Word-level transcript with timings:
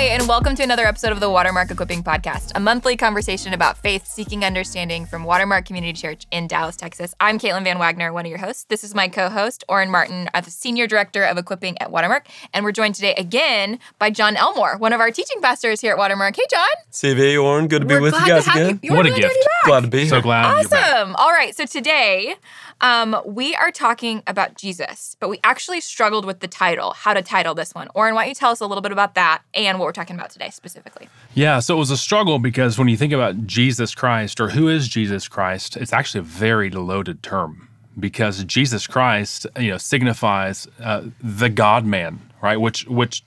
Hi, 0.00 0.06
and 0.06 0.26
welcome 0.26 0.54
to 0.54 0.62
another 0.62 0.86
episode 0.86 1.12
of 1.12 1.20
the 1.20 1.28
Watermark 1.28 1.70
Equipping 1.70 2.02
Podcast, 2.02 2.52
a 2.54 2.60
monthly 2.60 2.96
conversation 2.96 3.52
about 3.52 3.76
faith 3.76 4.06
seeking 4.06 4.46
understanding 4.46 5.04
from 5.04 5.24
Watermark 5.24 5.66
Community 5.66 5.92
Church 5.92 6.26
in 6.30 6.46
Dallas, 6.46 6.74
Texas. 6.74 7.14
I'm 7.20 7.38
Caitlin 7.38 7.64
Van 7.64 7.78
Wagoner, 7.78 8.10
one 8.10 8.24
of 8.24 8.30
your 8.30 8.38
hosts. 8.38 8.64
This 8.64 8.82
is 8.82 8.94
my 8.94 9.08
co 9.08 9.28
host, 9.28 9.62
Oren 9.68 9.90
Martin, 9.90 10.30
the 10.32 10.50
Senior 10.50 10.86
Director 10.86 11.24
of 11.24 11.36
Equipping 11.36 11.76
at 11.82 11.90
Watermark. 11.90 12.28
And 12.54 12.64
we're 12.64 12.72
joined 12.72 12.94
today 12.94 13.12
again 13.18 13.78
by 13.98 14.08
John 14.08 14.38
Elmore, 14.38 14.78
one 14.78 14.94
of 14.94 15.00
our 15.00 15.10
teaching 15.10 15.42
pastors 15.42 15.82
here 15.82 15.92
at 15.92 15.98
Watermark. 15.98 16.34
Hey, 16.34 16.44
John. 16.50 16.66
CV, 16.90 17.38
Oren, 17.38 17.68
good 17.68 17.82
to 17.82 17.86
be 17.86 17.96
We're 17.96 18.00
with 18.00 18.14
you 18.14 18.26
guys 18.26 18.44
to 18.44 18.50
have 18.52 18.60
again. 18.62 18.80
You. 18.82 18.94
You're 18.94 18.96
What 18.96 19.04
a 19.06 19.10
gift. 19.10 19.20
to 19.20 19.28
be 19.28 19.34
back. 19.34 19.66
Glad 19.66 19.80
to 19.82 19.88
be 19.88 19.98
here. 19.98 20.08
So 20.08 20.22
glad. 20.22 20.46
Awesome. 20.46 21.14
All 21.16 21.30
right. 21.30 21.54
So 21.54 21.66
today, 21.66 22.36
um, 22.80 23.20
we 23.26 23.54
are 23.54 23.70
talking 23.70 24.22
about 24.26 24.54
Jesus, 24.54 25.14
but 25.20 25.28
we 25.28 25.38
actually 25.44 25.82
struggled 25.82 26.24
with 26.24 26.40
the 26.40 26.48
title, 26.48 26.94
how 26.94 27.12
to 27.12 27.20
title 27.20 27.54
this 27.54 27.74
one. 27.74 27.88
Oren, 27.94 28.14
why 28.14 28.22
don't 28.22 28.30
you 28.30 28.34
tell 28.34 28.50
us 28.50 28.60
a 28.60 28.66
little 28.66 28.80
bit 28.80 28.92
about 28.92 29.14
that 29.16 29.42
and 29.52 29.78
what 29.78 29.89
we're 29.90 29.92
talking 29.92 30.14
about 30.14 30.30
today 30.30 30.50
specifically? 30.50 31.08
Yeah, 31.34 31.58
so 31.58 31.74
it 31.74 31.78
was 31.78 31.90
a 31.90 31.96
struggle 31.96 32.38
because 32.38 32.78
when 32.78 32.86
you 32.86 32.96
think 32.96 33.12
about 33.12 33.44
Jesus 33.44 33.92
Christ 33.92 34.40
or 34.40 34.50
who 34.50 34.68
is 34.68 34.86
Jesus 34.86 35.26
Christ, 35.26 35.76
it's 35.76 35.92
actually 35.92 36.20
a 36.20 36.22
very 36.22 36.70
loaded 36.70 37.24
term 37.24 37.68
because 37.98 38.44
Jesus 38.44 38.86
Christ, 38.86 39.48
you 39.58 39.72
know, 39.72 39.78
signifies 39.78 40.68
uh, 40.78 41.02
the 41.20 41.48
God 41.48 41.84
man, 41.84 42.20
right? 42.40 42.56
Which 42.60 42.86
which 42.86 43.24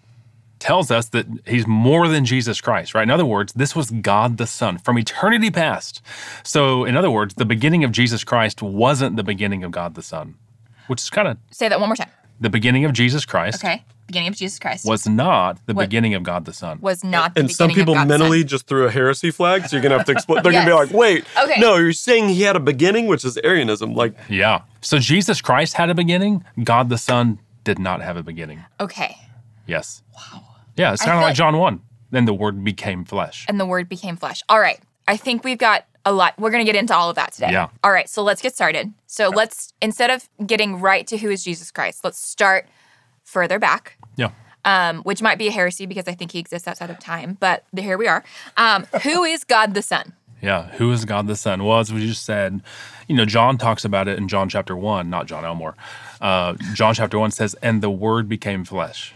tells 0.60 0.90
us 0.90 1.10
that 1.10 1.26
he's 1.46 1.68
more 1.68 2.08
than 2.08 2.24
Jesus 2.24 2.62
Christ, 2.62 2.96
right? 2.96 3.04
In 3.04 3.12
other 3.12 3.26
words, 3.26 3.52
this 3.52 3.76
was 3.76 3.92
God 3.92 4.38
the 4.38 4.48
Son 4.48 4.78
from 4.78 4.98
eternity 4.98 5.52
past. 5.52 6.02
So, 6.44 6.86
in 6.86 6.96
other 6.96 7.12
words, 7.12 7.34
the 7.34 7.44
beginning 7.44 7.84
of 7.84 7.92
Jesus 7.92 8.24
Christ 8.24 8.62
wasn't 8.62 9.18
the 9.18 9.24
beginning 9.24 9.66
of 9.66 9.72
God 9.72 9.96
the 9.96 10.02
Son, 10.02 10.36
which 10.88 11.02
is 11.02 11.10
kind 11.10 11.28
of 11.28 11.38
Say 11.52 11.68
that 11.68 11.82
one 11.82 11.90
more 11.90 11.98
time. 11.98 12.10
The 12.44 12.50
beginning 12.50 12.86
of 12.86 12.94
Jesus 12.94 13.26
Christ 13.26 13.64
Okay. 13.64 13.84
Beginning 14.08 14.28
of 14.28 14.36
Jesus 14.36 14.60
Christ 14.60 14.86
was 14.86 15.08
not 15.08 15.66
the 15.66 15.74
What? 15.74 15.84
beginning 15.86 16.14
of 16.14 16.24
God 16.24 16.44
the 16.46 16.52
Son. 16.54 16.78
was 16.82 17.04
not 17.06 17.34
the 17.36 17.40
And 17.40 17.50
some 17.52 17.70
beginning 17.70 17.82
people 17.86 17.94
of 17.94 18.00
God's 18.00 18.10
mentally 18.10 18.42
Son. 18.42 18.48
just 18.50 18.68
threw 18.68 18.86
a 18.86 18.92
heresy 18.92 19.32
flag, 19.32 19.66
so 19.66 19.76
you're 19.78 19.82
gonna 19.82 19.98
have 19.98 20.06
to 20.08 20.12
explain. 20.12 20.44
They're 20.44 20.52
gonna 20.52 20.66
be 20.66 20.74
like, 20.74 20.92
"Wait, 20.92 21.24
Okay. 21.42 21.60
no, 21.60 21.78
you're 21.78 21.94
saying 21.94 22.28
he 22.30 22.42
had 22.42 22.56
a 22.58 22.60
beginning, 22.60 23.08
which 23.08 23.24
is 23.24 23.38
Arianism." 23.44 23.96
Like, 23.96 24.14
Yeah. 24.30 24.60
So 24.82 25.00
Jesus 25.00 25.42
Christ 25.42 25.76
had 25.76 25.90
a 25.90 25.96
beginning. 25.96 26.44
God 26.64 26.90
the 26.90 26.98
Son 26.98 27.40
did 27.64 27.80
not 27.80 28.02
have 28.02 28.18
a 28.18 28.24
beginning. 28.24 28.64
Okay. 28.82 29.18
Yes. 29.66 30.04
Wow. 30.14 30.44
Yeah, 30.76 30.92
it's 30.92 31.02
I 31.02 31.06
kind 31.06 31.16
of 31.16 31.22
feel 31.22 31.28
like 31.28 31.30
like- 31.30 31.38
John 31.38 31.58
1. 31.58 31.80
Then 32.12 32.26
the 32.26 32.34
word 32.34 32.62
became 32.64 33.06
flesh. 33.06 33.46
And 33.48 33.58
the 33.60 33.66
word 33.66 33.88
became 33.88 34.18
flesh. 34.18 34.44
All 34.50 34.60
right. 34.60 34.80
I 35.08 35.16
think 35.18 35.44
we've 35.46 35.58
got 35.58 35.86
a 36.06 36.12
lot. 36.12 36.34
We're 36.38 36.52
going 36.52 36.66
to 36.66 36.72
get 36.72 36.78
into 36.80 36.96
all 36.96 37.10
of 37.10 37.16
that 37.16 37.32
today. 37.34 37.52
Yeah. 37.52 37.70
All 37.84 37.92
right. 37.92 38.10
So 38.10 38.24
let's 38.24 38.42
get 38.42 38.54
started. 38.54 38.94
So 39.08 39.30
let's, 39.30 39.74
instead 39.82 40.10
of 40.10 40.28
getting 40.46 40.80
right 40.80 41.08
to 41.08 41.18
who 41.18 41.30
is 41.30 41.44
Jesus 41.44 41.72
Christ, 41.72 42.04
let's 42.04 42.20
start 42.20 42.68
further 43.24 43.60
back. 43.60 43.98
Yeah. 44.16 44.32
um, 44.66 45.02
which 45.04 45.22
might 45.22 45.38
be 45.38 45.48
a 45.48 45.52
heresy 45.52 45.86
because 45.86 46.08
I 46.08 46.14
think 46.14 46.32
he 46.32 46.40
exists 46.40 46.68
outside 46.68 46.90
of 46.90 47.00
time, 47.00 47.38
but 47.40 47.64
here 47.76 47.98
we 47.98 48.08
are. 48.08 48.24
Um, 48.58 48.86
who 49.04 49.24
is 49.24 49.44
God 49.44 49.74
the 49.74 49.82
Son? 49.82 50.14
Yeah. 50.42 50.68
Who 50.74 50.92
is 50.92 51.06
God 51.06 51.28
the 51.28 51.36
Son? 51.38 51.64
Well, 51.64 51.80
as 51.80 51.92
we 51.94 52.06
just 52.06 52.26
said, 52.26 52.62
you 53.08 53.16
know, 53.16 53.26
John 53.26 53.58
talks 53.58 53.86
about 53.86 54.08
it 54.10 54.18
in 54.18 54.28
John 54.28 54.50
chapter 54.50 54.76
1, 54.76 55.10
not 55.10 55.26
John 55.26 55.46
Elmore. 55.46 55.76
Uh, 56.20 56.56
John 56.74 56.94
chapter 56.94 57.18
1 57.18 57.32
says, 57.32 57.56
and 57.62 57.82
the 57.82 57.90
word 57.90 58.28
became 58.28 58.66
flesh. 58.66 59.14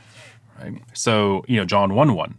Right. 0.60 0.82
So, 0.94 1.44
you 1.48 1.58
know, 1.58 1.66
John 1.66 1.94
1 1.94 2.14
1. 2.16 2.36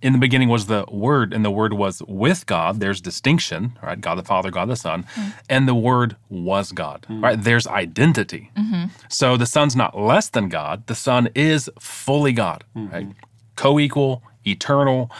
In 0.00 0.12
the 0.12 0.18
beginning 0.18 0.48
was 0.48 0.66
the 0.66 0.84
Word, 0.90 1.32
and 1.32 1.44
the 1.44 1.50
Word 1.50 1.72
was 1.72 2.02
with 2.06 2.46
God. 2.46 2.78
There's 2.78 3.00
distinction, 3.00 3.78
right? 3.82 4.00
God 4.00 4.16
the 4.16 4.22
Father, 4.22 4.50
God 4.50 4.68
the 4.68 4.76
Son. 4.76 5.04
Mm. 5.14 5.32
And 5.48 5.68
the 5.68 5.74
Word 5.74 6.16
was 6.28 6.70
God, 6.72 7.04
mm. 7.08 7.22
right? 7.22 7.40
There's 7.40 7.66
identity. 7.66 8.50
Mm-hmm. 8.56 8.86
So 9.08 9.36
the 9.36 9.46
Son's 9.46 9.74
not 9.74 9.98
less 9.98 10.28
than 10.28 10.48
God. 10.48 10.86
The 10.86 10.94
Son 10.94 11.28
is 11.34 11.68
fully 11.80 12.32
God, 12.32 12.64
mm-hmm. 12.76 12.94
right? 12.94 13.08
Co 13.56 13.80
equal, 13.80 14.22
eternal, 14.46 15.10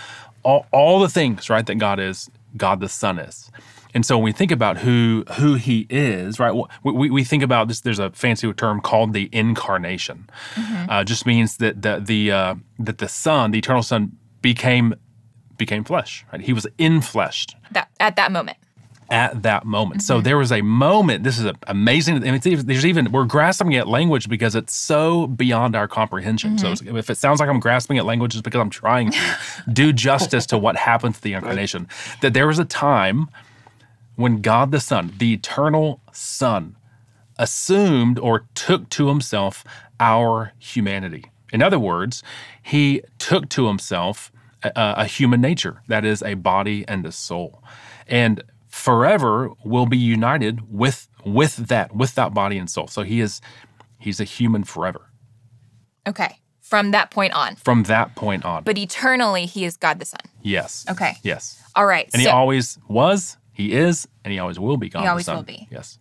all, 0.45 0.67
all 0.71 1.01
the 1.01 1.09
things, 1.09 1.51
right, 1.51 1.67
that 1.67 1.75
God 1.77 1.99
is, 1.99 2.31
God 2.57 2.81
the 2.81 2.89
Son 2.89 3.19
is. 3.19 3.51
And 3.95 4.05
so 4.05 4.17
when 4.17 4.25
we 4.25 4.33
think 4.33 4.53
about 4.53 4.79
who 4.79 5.25
who 5.39 5.55
he 5.55 5.87
is, 5.89 6.39
right? 6.39 6.53
We, 6.85 6.93
we, 6.93 7.11
we 7.11 7.25
think 7.25 7.43
about 7.43 7.69
this. 7.69 7.81
There's 7.81 7.99
a 7.99 8.11
fancy 8.11 8.53
term 8.53 8.81
called 8.81 9.13
the 9.13 9.29
incarnation. 9.33 10.29
Mm-hmm. 10.55 10.91
Uh, 10.91 11.05
just 11.05 11.27
means 11.27 11.57
that 11.57 11.83
the 11.83 11.99
the 11.99 12.31
uh, 12.31 12.55
that 12.79 12.99
the 12.99 13.09
Son, 13.09 13.51
the 13.51 13.59
eternal 13.59 13.83
Son, 13.83 14.17
became 14.43 14.95
became 15.57 15.85
flesh. 15.85 16.25
Right? 16.33 16.41
He 16.41 16.53
was 16.53 16.67
infleshed 16.79 17.55
That 17.73 17.89
at 18.01 18.17
that 18.17 18.33
moment. 18.33 18.59
at 19.11 19.43
that 19.43 19.65
moment. 19.65 20.03
So 20.03 20.17
mm-hmm. 20.17 20.25
there 20.25 20.39
was 20.39 20.53
a 20.53 20.63
moment. 20.63 21.25
This 21.25 21.39
is 21.39 21.51
amazing. 21.67 22.17
I 22.17 22.31
mean, 22.31 22.41
even- 22.45 22.67
there's 22.67 22.87
even 22.87 23.11
we're 23.11 23.25
grasping 23.25 23.75
at 23.75 23.89
language 23.89 24.29
because 24.29 24.55
it's 24.55 24.75
so 24.75 25.27
beyond 25.27 25.75
our 25.75 25.89
comprehension. 25.89 26.59
So 26.59 26.73
mm-hmm. 26.73 26.97
if 26.97 27.11
it 27.11 27.17
sounds 27.17 27.41
like 27.41 27.49
I'm 27.49 27.61
grasping 27.61 27.99
at 27.99 28.05
language, 28.05 28.35
it's 28.35 28.43
because 28.43 28.61
I'm 28.61 28.71
trying 28.71 29.13
to 29.13 29.21
do 29.73 29.93
justice 29.93 30.47
to 30.47 30.59
what 30.59 30.77
happened 30.77 31.17
to 31.17 31.23
the 31.23 31.33
incarnation. 31.33 31.89
That 32.21 32.35
there 32.35 32.47
was 32.47 32.59
a 32.59 32.65
time 32.65 33.29
when 34.17 34.43
God 34.43 34.73
the 34.73 34.81
Son, 34.81 35.13
the 35.19 35.33
eternal 35.33 36.01
Son, 36.13 36.77
assumed 37.39 38.19
or 38.19 38.47
took 38.55 38.89
to 38.91 39.09
himself 39.09 39.65
our 40.01 40.53
humanity. 40.59 41.25
In 41.53 41.63
other 41.63 41.79
words, 41.79 42.23
he 42.63 43.03
took 43.19 43.49
to 43.51 43.67
himself 43.67 44.31
a, 44.63 44.73
a 44.75 45.05
human 45.07 45.41
nature 45.41 45.83
that 45.89 46.05
is 46.05 46.23
a 46.23 46.35
body 46.35 46.85
and 46.89 47.07
a 47.07 47.13
soul, 47.13 47.63
and 48.07 48.43
forever 48.69 49.51
will 49.65 49.87
be 49.87 49.99
united 49.99 50.61
with 50.71 51.09
with 51.25 51.57
that 51.69 51.95
with 51.95 52.15
that 52.15 52.35
body 52.35 52.59
and 52.59 52.71
soul. 52.71 52.87
So 52.87 53.03
he 53.03 53.21
is 53.21 53.41
he's 53.99 54.21
a 54.21 54.25
human 54.25 54.65
forever 54.65 55.09
Okay. 56.09 56.39
From 56.61 56.91
that 56.91 57.11
point 57.11 57.33
on. 57.35 57.57
from 57.57 57.85
that 57.85 58.15
point 58.15 58.45
on. 58.45 58.65
But 58.65 58.77
eternally, 58.77 59.47
he 59.47 59.65
is 59.65 59.77
God 59.77 59.99
the 59.99 60.05
Son. 60.05 60.21
yes. 60.43 60.85
Okay. 60.91 61.17
Yes. 61.23 61.63
All 61.75 61.87
right. 61.87 62.09
And 62.13 62.21
he 62.21 62.29
always 62.29 62.79
was. 62.89 63.37
He 63.53 63.73
is, 63.73 64.07
and 64.25 64.33
he 64.33 64.39
always 64.39 64.59
will 64.59 64.77
be. 64.77 64.89
God 64.89 65.01
the 65.01 65.03
Son. 65.03 65.05
He 65.05 65.09
always 65.09 65.29
will 65.29 65.43
be. 65.43 65.69
Yes. 65.71 65.99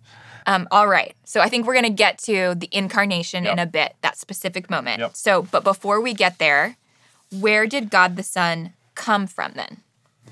Um, 0.48 0.68
all 0.72 0.88
right. 0.88 1.16
So 1.26 1.42
I 1.42 1.50
think 1.50 1.68
we're 1.68 1.74
going 1.74 1.84
to 1.84 1.90
get 1.90 2.18
to 2.20 2.56
the 2.56 2.70
incarnation 2.72 3.46
in 3.46 3.60
a 3.60 3.66
bit, 3.66 3.96
that 4.02 4.18
specific 4.18 4.70
moment. 4.70 5.00
Yep. 5.00 5.16
So, 5.16 5.44
but 5.44 5.64
before 5.64 6.02
we 6.02 6.14
get 6.14 6.40
there, 6.40 6.78
where 7.32 7.68
did 7.68 7.90
God 7.90 8.16
the 8.16 8.24
Son 8.24 8.74
come 8.96 9.28
from 9.28 9.52
then? 9.54 9.82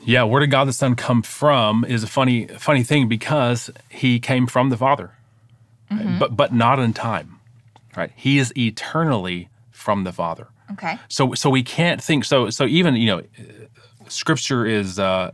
Yeah, 0.03 0.23
where 0.23 0.39
did 0.39 0.51
God 0.51 0.65
the 0.65 0.73
Son 0.73 0.95
come 0.95 1.21
from 1.21 1.83
is 1.85 2.03
a 2.03 2.07
funny, 2.07 2.47
funny 2.47 2.83
thing 2.83 3.07
because 3.07 3.69
he 3.89 4.19
came 4.19 4.47
from 4.47 4.69
the 4.69 4.77
Father. 4.77 5.11
Mm-hmm. 5.91 6.17
but 6.17 6.35
but 6.35 6.51
not 6.51 6.79
in 6.79 6.93
time, 6.93 7.39
right? 7.95 8.11
He 8.15 8.39
is 8.39 8.51
eternally 8.57 9.49
from 9.69 10.03
the 10.03 10.11
Father. 10.11 10.47
Okay. 10.71 10.97
So 11.09 11.35
so 11.35 11.49
we 11.51 11.61
can't 11.61 12.01
think 12.01 12.25
so 12.25 12.49
so 12.49 12.65
even 12.65 12.95
you 12.95 13.05
know, 13.05 13.21
Scripture 14.07 14.65
is 14.65 14.99
uh, 14.99 15.31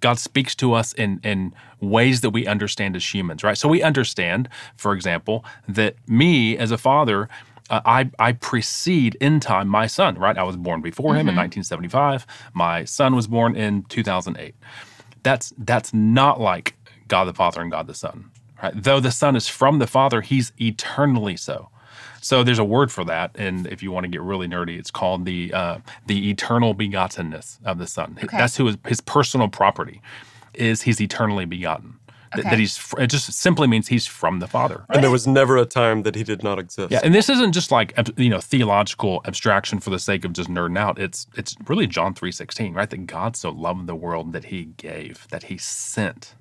God 0.00 0.18
speaks 0.18 0.54
to 0.56 0.72
us 0.74 0.92
in 0.94 1.20
in 1.24 1.54
ways 1.80 2.20
that 2.20 2.30
we 2.30 2.46
understand 2.46 2.96
as 2.96 3.14
humans, 3.14 3.42
right? 3.42 3.56
So 3.56 3.68
we 3.68 3.82
understand, 3.82 4.48
for 4.76 4.92
example, 4.92 5.44
that 5.68 5.96
me 6.08 6.56
as 6.56 6.70
a 6.70 6.78
father. 6.78 7.28
Uh, 7.68 7.80
I, 7.84 8.10
I 8.18 8.32
precede 8.32 9.16
in 9.20 9.38
time 9.38 9.68
my 9.68 9.86
son, 9.86 10.16
right? 10.18 10.36
I 10.36 10.42
was 10.42 10.56
born 10.56 10.82
before 10.82 11.14
him 11.14 11.28
in 11.28 11.36
1975. 11.36 12.26
My 12.52 12.84
son 12.84 13.14
was 13.14 13.28
born 13.28 13.54
in 13.54 13.84
2008. 13.84 14.56
That's 15.22 15.52
that's 15.56 15.94
not 15.94 16.40
like 16.40 16.74
God 17.06 17.24
the 17.24 17.34
Father 17.34 17.60
and 17.60 17.70
God 17.70 17.86
the 17.86 17.94
Son, 17.94 18.30
right? 18.60 18.72
Though 18.74 18.98
the 18.98 19.12
Son 19.12 19.36
is 19.36 19.46
from 19.46 19.78
the 19.78 19.86
Father, 19.86 20.20
he's 20.20 20.52
eternally 20.60 21.36
so. 21.36 21.68
So 22.22 22.42
there's 22.44 22.58
a 22.58 22.64
word 22.64 22.92
for 22.92 23.04
that, 23.04 23.30
and 23.36 23.66
if 23.68 23.82
you 23.82 23.90
want 23.92 24.04
to 24.04 24.08
get 24.08 24.20
really 24.20 24.46
nerdy, 24.46 24.78
it's 24.78 24.90
called 24.90 25.24
the 25.24 25.52
uh, 25.54 25.78
the 26.06 26.30
eternal 26.30 26.74
begottenness 26.74 27.58
of 27.64 27.78
the 27.78 27.86
Son. 27.86 28.18
That's 28.30 28.56
who 28.56 28.66
his, 28.66 28.76
his 28.86 29.00
personal 29.00 29.48
property 29.48 30.02
is. 30.54 30.82
He's 30.82 31.00
eternally 31.00 31.44
begotten. 31.46 31.96
That, 32.32 32.40
Okay. 32.42 32.50
that 32.50 32.58
he's 32.60 32.76
fr- 32.76 33.00
it 33.00 33.08
just 33.08 33.32
simply 33.32 33.66
means 33.66 33.88
he's 33.88 34.06
from 34.06 34.38
the 34.38 34.46
Father. 34.46 34.84
and 34.88 35.02
there 35.02 35.10
was 35.10 35.26
never 35.26 35.56
a 35.56 35.64
time 35.66 36.04
that 36.04 36.14
he 36.14 36.22
did 36.22 36.44
not 36.44 36.60
exist. 36.60 36.92
Yeah, 36.92 37.00
and 37.02 37.12
this 37.12 37.28
isn't 37.28 37.50
just 37.50 37.72
like 37.72 37.92
you 38.16 38.28
know 38.30 38.38
theological 38.38 39.20
abstraction 39.24 39.80
for 39.80 39.90
the 39.90 39.98
sake 39.98 40.24
of 40.24 40.32
just 40.32 40.48
nerding 40.48 40.78
out. 40.78 40.96
It's 41.00 41.26
it's 41.36 41.56
really 41.66 41.88
John 41.88 42.14
three 42.14 42.30
sixteen, 42.30 42.72
right? 42.72 42.88
That 42.88 43.06
God 43.06 43.34
so 43.34 43.50
loved 43.50 43.88
the 43.88 43.96
world 43.96 44.32
that 44.32 44.44
He 44.44 44.66
gave, 44.76 45.26
that 45.32 45.44
He 45.44 45.58
sent 45.58 46.36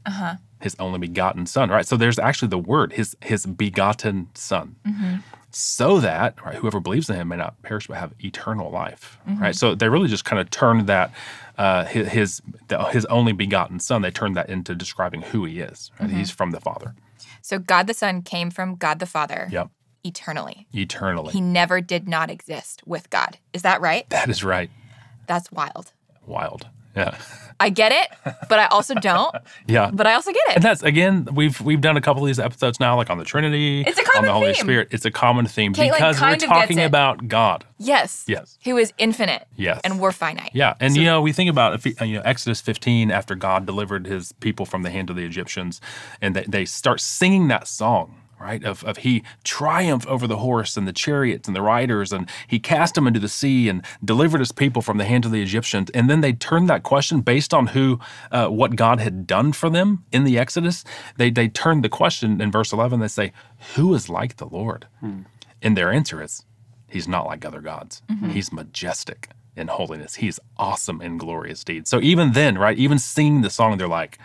His 0.61 0.75
only 0.77 0.99
begotten 0.99 1.47
Son, 1.47 1.69
right? 1.71 1.87
So 1.87 1.97
there's 1.97 2.19
actually 2.19 2.49
the 2.49 2.59
word 2.59 2.93
His 2.93 3.17
His 3.21 3.47
begotten 3.47 4.27
Son, 4.35 4.75
so 5.51 5.99
that 5.99 6.43
right, 6.45 6.55
whoever 6.55 6.79
believes 6.79 7.09
in 7.09 7.15
Him 7.15 7.29
may 7.29 7.35
not 7.37 7.61
perish 7.61 7.87
but 7.87 7.97
have 7.97 8.13
eternal 8.19 8.69
life, 8.71 9.17
right? 9.39 9.55
So 9.55 9.75
they 9.75 9.89
really 9.89 10.07
just 10.07 10.25
kind 10.25 10.39
of 10.39 10.49
turned 10.49 10.87
that 10.87 11.11
uh, 11.57 11.85
his 11.85 12.07
his, 12.09 12.41
the, 12.67 12.83
his 12.85 13.05
only 13.05 13.33
begotten 13.33 13.79
Son. 13.79 14.01
They 14.01 14.11
turned 14.11 14.35
that 14.35 14.49
into 14.49 14.75
describing 14.75 15.21
who 15.23 15.45
He 15.45 15.59
is. 15.59 15.91
Right? 15.99 16.09
He's 16.09 16.31
from 16.31 16.51
the 16.51 16.59
Father. 16.59 16.93
So 17.41 17.59
God 17.59 17.87
the 17.87 17.93
Son 17.93 18.21
came 18.21 18.51
from 18.51 18.75
God 18.75 18.99
the 18.99 19.05
Father 19.05 19.47
Yep, 19.51 19.69
eternally. 20.03 20.67
eternally. 20.73 21.33
He 21.33 21.41
never 21.41 21.81
did 21.81 22.07
not 22.07 22.29
exist 22.29 22.81
with 22.85 23.09
God. 23.09 23.37
Is 23.53 23.63
that 23.63 23.81
right? 23.81 24.09
that 24.09 24.29
is 24.29 24.43
right. 24.43 24.69
That's 25.27 25.51
wild. 25.51 25.93
Wild. 26.25 26.67
Yeah. 26.95 27.17
I 27.61 27.69
get 27.69 27.91
it, 27.91 28.35
but 28.47 28.57
I 28.59 28.67
also 28.67 28.95
don't. 28.95 29.35
Yeah. 29.67 29.91
But 29.93 30.07
I 30.07 30.13
also 30.13 30.31
get 30.31 30.41
it. 30.49 30.55
And 30.55 30.63
that's 30.63 30.81
again, 30.81 31.27
we've 31.33 31.59
we've 31.61 31.81
done 31.81 31.97
a 31.97 32.01
couple 32.01 32.23
of 32.23 32.27
these 32.27 32.39
episodes 32.39 32.79
now, 32.79 32.95
like 32.95 33.09
on 33.09 33.17
the 33.17 33.23
Trinity, 33.23 33.81
It's 33.85 33.99
a 33.99 34.03
common 34.03 34.29
on 34.29 34.33
the 34.33 34.39
Holy 34.39 34.53
theme. 34.53 34.63
Spirit. 34.63 34.87
It's 34.91 35.05
a 35.05 35.11
common 35.11 35.45
theme 35.45 35.73
Caitlin 35.73 35.91
because 35.91 36.21
we're 36.21 36.27
of 36.33 36.39
gets 36.39 36.45
talking 36.45 36.79
about 36.79 37.27
God. 37.27 37.65
Yes. 37.77 38.23
Yes. 38.27 38.57
Who 38.63 38.77
is 38.77 38.93
infinite. 38.97 39.47
Yes. 39.55 39.81
And 39.83 39.99
we're 39.99 40.11
finite. 40.13 40.51
Yeah, 40.53 40.75
and 40.79 40.95
you 40.95 41.03
know 41.03 41.21
we 41.21 41.33
think 41.33 41.49
about 41.49 41.85
you 41.85 42.15
know 42.15 42.21
Exodus 42.21 42.61
15 42.61 43.11
after 43.11 43.35
God 43.35 43.65
delivered 43.65 44.07
His 44.07 44.31
people 44.31 44.65
from 44.65 44.83
the 44.83 44.89
hand 44.89 45.09
of 45.09 45.15
the 45.15 45.25
Egyptians, 45.25 45.81
and 46.21 46.35
they, 46.35 46.45
they 46.47 46.65
start 46.65 47.01
singing 47.01 47.49
that 47.49 47.67
song. 47.67 48.15
Right 48.39 48.63
of, 48.63 48.83
of 48.85 48.97
he 48.97 49.23
triumphed 49.43 50.07
over 50.07 50.25
the 50.25 50.37
horse 50.37 50.77
and 50.77 50.87
the 50.87 50.93
chariots 50.93 51.47
and 51.47 51.55
the 51.55 51.61
riders 51.61 52.13
and 52.13 52.29
he 52.47 52.57
cast 52.57 52.95
them 52.95 53.05
into 53.05 53.19
the 53.19 53.27
sea 53.27 53.67
and 53.67 53.83
delivered 54.03 54.39
his 54.39 54.51
people 54.53 54.81
from 54.81 54.97
the 54.97 55.05
hand 55.05 55.25
of 55.25 55.31
the 55.31 55.41
Egyptians. 55.41 55.89
And 55.93 56.09
then 56.09 56.21
they 56.21 56.33
turned 56.33 56.69
that 56.69 56.83
question 56.83 57.21
based 57.21 57.53
on 57.53 57.67
who 57.67 57.99
uh, 58.31 58.47
what 58.47 58.75
God 58.75 58.99
had 58.99 59.27
done 59.27 59.51
for 59.51 59.69
them 59.69 60.05
in 60.11 60.23
the 60.23 60.37
Exodus. 60.39 60.83
They 61.17 61.29
they 61.29 61.49
turned 61.49 61.83
the 61.83 61.89
question 61.89 62.39
in 62.41 62.51
verse 62.51 62.71
11 62.71 62.99
they 62.99 63.07
say 63.09 63.33
who 63.75 63.93
is 63.93 64.09
like 64.09 64.37
the 64.37 64.47
Lord? 64.47 64.87
And 65.61 65.75
their 65.77 65.91
answer 65.91 66.23
is 66.23 66.45
he's 66.87 67.07
not 67.07 67.25
like 67.25 67.43
other 67.45 67.61
gods. 67.61 68.01
He's 68.31 68.51
majestic 68.53 69.29
in 69.55 69.67
holiness. 69.67 70.15
He's 70.15 70.39
awesome 70.57 71.01
in 71.01 71.17
glorious 71.17 71.63
deeds. 71.63 71.89
So 71.89 71.99
even 72.01 72.31
then, 72.31 72.57
right, 72.57 72.77
even 72.77 72.97
singing 72.99 73.41
the 73.41 73.49
song, 73.49 73.77
they're 73.77 73.87
like, 73.87 74.17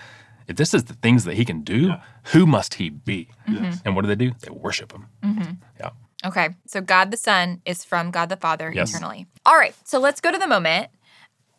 if 0.46 0.56
this 0.56 0.74
is 0.74 0.84
the 0.84 0.94
things 0.94 1.24
that 1.24 1.34
he 1.34 1.44
can 1.44 1.62
do, 1.62 1.94
who 2.32 2.46
must 2.46 2.74
he 2.74 2.90
be? 2.90 3.28
Mm-hmm. 3.48 3.72
And 3.84 3.96
what 3.96 4.02
do 4.02 4.08
they 4.08 4.14
do? 4.16 4.32
They 4.40 4.50
worship 4.50 4.92
him. 4.92 5.06
Mm-hmm. 5.22 5.52
Yeah. 5.80 5.90
Okay. 6.24 6.50
So 6.66 6.80
God 6.80 7.10
the 7.10 7.16
Son 7.16 7.60
is 7.64 7.84
from 7.84 8.10
God 8.10 8.28
the 8.28 8.36
Father 8.36 8.72
Yes. 8.74 8.90
eternally. 8.90 9.26
All 9.46 9.56
right. 9.56 9.74
So 9.84 9.98
let's 9.98 10.20
go 10.20 10.30
to 10.32 10.38
the 10.38 10.46
moment 10.46 10.88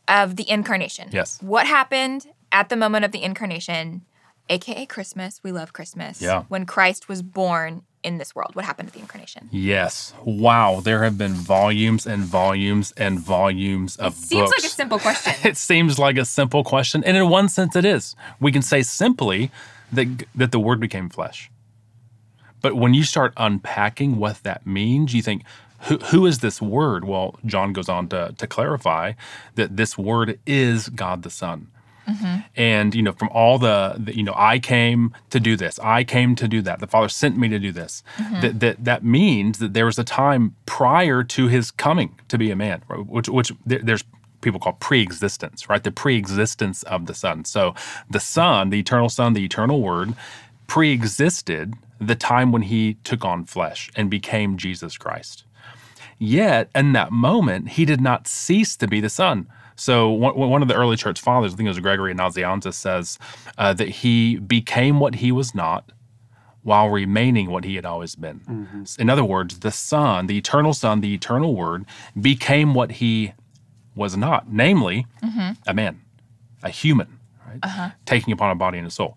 of 0.07 0.35
the 0.35 0.49
incarnation. 0.49 1.09
Yes. 1.11 1.41
What 1.41 1.67
happened 1.67 2.27
at 2.51 2.69
the 2.69 2.75
moment 2.75 3.05
of 3.05 3.11
the 3.11 3.23
incarnation, 3.23 4.03
aka 4.49 4.85
Christmas? 4.85 5.41
We 5.43 5.51
love 5.51 5.73
Christmas. 5.73 6.21
Yeah. 6.21 6.43
When 6.47 6.65
Christ 6.65 7.07
was 7.09 7.21
born 7.21 7.83
in 8.05 8.19
this 8.19 8.35
world. 8.35 8.55
What 8.55 8.65
happened 8.65 8.87
at 8.89 8.93
the 8.93 8.99
incarnation? 8.99 9.49
Yes. 9.51 10.13
Wow. 10.23 10.79
There 10.81 11.03
have 11.03 11.17
been 11.17 11.33
volumes 11.33 12.05
and 12.05 12.23
volumes 12.23 12.93
and 12.95 13.19
volumes 13.19 13.97
of 13.97 14.13
Seems 14.13 14.43
books. 14.43 14.63
like 14.63 14.71
a 14.71 14.73
simple 14.73 14.99
question. 14.99 15.33
it 15.43 15.57
seems 15.57 15.97
like 15.99 16.17
a 16.17 16.25
simple 16.25 16.63
question, 16.63 17.03
and 17.03 17.17
in 17.17 17.27
one 17.29 17.49
sense, 17.49 17.75
it 17.75 17.83
is. 17.85 18.15
We 18.39 18.51
can 18.51 18.61
say 18.61 18.83
simply 18.83 19.51
that 19.91 20.07
that 20.35 20.51
the 20.51 20.59
Word 20.59 20.79
became 20.79 21.09
flesh. 21.09 21.49
But 22.61 22.75
when 22.75 22.93
you 22.93 23.03
start 23.03 23.33
unpacking 23.37 24.17
what 24.17 24.41
that 24.43 24.65
means, 24.65 25.13
you 25.13 25.21
think, 25.21 25.43
who, 25.81 25.97
who 25.97 26.25
is 26.25 26.39
this 26.39 26.61
Word? 26.61 27.05
Well, 27.05 27.37
John 27.45 27.73
goes 27.73 27.89
on 27.89 28.07
to, 28.09 28.33
to 28.37 28.47
clarify 28.47 29.13
that 29.55 29.77
this 29.77 29.97
Word 29.97 30.39
is 30.47 30.89
God 30.89 31.23
the 31.23 31.29
Son. 31.29 31.67
Mm-hmm. 32.07 32.41
And 32.55 32.95
you 32.95 33.01
know, 33.01 33.11
from 33.11 33.29
all 33.29 33.57
the, 33.57 33.95
the, 33.97 34.15
you 34.15 34.23
know, 34.23 34.33
I 34.35 34.59
came 34.59 35.13
to 35.29 35.39
do 35.39 35.55
this. 35.55 35.79
I 35.79 36.03
came 36.03 36.35
to 36.35 36.47
do 36.47 36.61
that. 36.61 36.79
The 36.79 36.87
Father 36.87 37.09
sent 37.09 37.37
me 37.37 37.49
to 37.49 37.59
do 37.59 37.71
this. 37.71 38.03
Mm-hmm. 38.17 38.41
That 38.41 38.59
that 38.59 38.83
that 38.83 39.03
means 39.03 39.59
that 39.59 39.73
there 39.73 39.85
was 39.85 39.97
a 39.97 40.03
time 40.03 40.55
prior 40.65 41.23
to 41.23 41.47
His 41.47 41.71
coming 41.71 42.19
to 42.27 42.37
be 42.37 42.51
a 42.51 42.55
man, 42.55 42.81
which 42.89 43.29
which 43.29 43.51
there's 43.65 44.03
people 44.41 44.59
call 44.59 44.73
pre-existence, 44.73 45.67
right? 45.69 45.83
The 45.83 45.91
pre-existence 45.91 46.83
of 46.83 47.07
the 47.07 47.15
Son. 47.15 47.45
So 47.45 47.73
the 48.09 48.19
Son, 48.19 48.69
the 48.69 48.79
eternal 48.79 49.09
Son, 49.09 49.33
the 49.33 49.43
eternal 49.43 49.81
Word, 49.81 50.13
pre-existed 50.67 51.73
the 51.99 52.15
time 52.15 52.51
when 52.51 52.61
He 52.63 52.97
took 53.03 53.25
on 53.25 53.45
flesh 53.45 53.89
and 53.95 54.09
became 54.09 54.57
Jesus 54.57 54.97
Christ. 54.97 55.45
Yet, 56.17 56.69
in 56.73 56.93
that 56.93 57.11
moment, 57.11 57.69
he 57.69 57.85
did 57.85 57.99
not 57.99 58.27
cease 58.27 58.75
to 58.77 58.87
be 58.87 59.01
the 59.01 59.09
Son. 59.09 59.47
So, 59.75 60.09
one, 60.09 60.35
one 60.35 60.61
of 60.61 60.67
the 60.67 60.75
early 60.75 60.95
church 60.95 61.19
fathers, 61.19 61.53
I 61.53 61.57
think 61.57 61.67
it 61.67 61.69
was 61.69 61.79
Gregory 61.79 62.13
Nazianzus, 62.13 62.75
says 62.75 63.19
uh, 63.57 63.73
that 63.73 63.89
he 63.89 64.37
became 64.37 64.99
what 64.99 65.15
he 65.15 65.31
was 65.31 65.53
not 65.53 65.91
while 66.63 66.89
remaining 66.89 67.51
what 67.51 67.63
he 67.63 67.75
had 67.75 67.85
always 67.85 68.15
been. 68.15 68.39
Mm-hmm. 68.39 68.83
In 68.99 69.09
other 69.09 69.23
words, 69.23 69.59
the 69.59 69.71
Son, 69.71 70.25
the 70.25 70.37
eternal 70.37 70.73
Son, 70.73 71.01
the 71.01 71.13
eternal 71.13 71.55
Word, 71.55 71.85
became 72.19 72.73
what 72.73 72.93
he 72.93 73.33
was 73.95 74.17
not, 74.17 74.51
namely, 74.51 75.05
mm-hmm. 75.21 75.51
a 75.67 75.73
man, 75.73 76.01
a 76.63 76.69
human, 76.69 77.19
right? 77.47 77.59
Uh-huh. 77.61 77.89
Taking 78.05 78.33
upon 78.33 78.49
a 78.49 78.55
body 78.55 78.79
and 78.79 78.87
a 78.87 78.91
soul. 78.91 79.15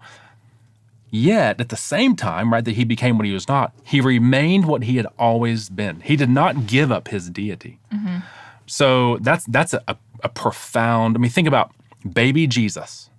Yet 1.11 1.59
at 1.59 1.71
the 1.71 1.77
same 1.77 2.17
time, 2.17 2.53
right, 2.53 2.65
that 2.65 2.75
he 2.75 2.85
became 2.85 3.17
what 3.17 3.27
he 3.27 3.33
was 3.33 3.49
not, 3.49 3.73
he 3.83 4.01
remained 4.03 4.67
what 4.67 4.85
he 4.85 4.97
had 4.99 5.07
always 5.19 5.71
been. 5.71 6.01
He 6.01 6.17
did 6.17 6.29
not 6.29 6.67
give 6.67 6.93
up 6.93 7.09
his 7.09 7.31
deity. 7.31 7.79
Mm-hmm. 7.91 8.19
So 8.67 9.17
that's 9.23 9.47
that's 9.47 9.73
a, 9.73 9.83
a 9.89 9.97
profound. 10.29 11.17
I 11.17 11.19
mean, 11.19 11.31
think 11.31 11.47
about 11.49 11.73
baby 12.13 12.47
Jesus, 12.47 13.11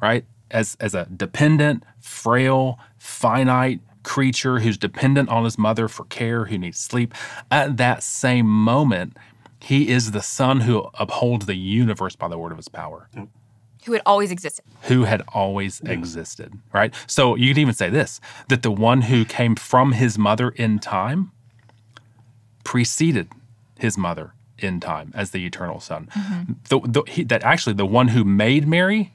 right? 0.00 0.24
As 0.50 0.76
as 0.80 0.94
a 0.94 1.06
dependent, 1.06 1.84
frail, 2.00 2.78
finite 2.98 3.80
creature 4.02 4.58
who's 4.58 4.76
dependent 4.76 5.28
on 5.28 5.44
his 5.44 5.56
mother 5.56 5.86
for 5.88 6.04
care, 6.06 6.46
who 6.46 6.58
needs 6.58 6.78
sleep. 6.78 7.14
At 7.50 7.76
that 7.76 8.02
same 8.02 8.46
moment, 8.46 9.16
he 9.60 9.88
is 9.88 10.10
the 10.10 10.22
son 10.22 10.60
who 10.62 10.88
upholds 10.94 11.46
the 11.46 11.54
universe 11.54 12.16
by 12.16 12.26
the 12.28 12.36
word 12.36 12.50
of 12.50 12.58
his 12.58 12.68
power 12.68 13.08
Who 13.86 13.92
had 13.92 14.02
always 14.04 14.32
existed. 14.32 14.64
who 14.82 15.04
had 15.04 15.22
always 15.28 15.80
existed, 15.82 16.52
right? 16.72 16.92
So 17.06 17.36
you 17.36 17.48
could 17.54 17.58
even 17.60 17.74
say 17.74 17.88
this 17.90 18.20
that 18.48 18.62
the 18.62 18.72
one 18.72 19.02
who 19.02 19.24
came 19.24 19.54
from 19.54 19.92
his 19.92 20.18
mother 20.18 20.48
in 20.50 20.80
time 20.80 21.30
preceded 22.64 23.28
his 23.78 23.96
mother 23.96 24.34
in 24.62 24.80
time 24.80 25.12
as 25.14 25.30
the 25.30 25.44
eternal 25.46 25.80
son. 25.80 26.08
Mm-hmm. 26.14 26.52
The, 26.68 26.80
the, 26.88 27.02
he, 27.10 27.24
that 27.24 27.42
actually 27.42 27.74
the 27.74 27.86
one 27.86 28.08
who 28.08 28.24
made 28.24 28.66
Mary 28.66 29.12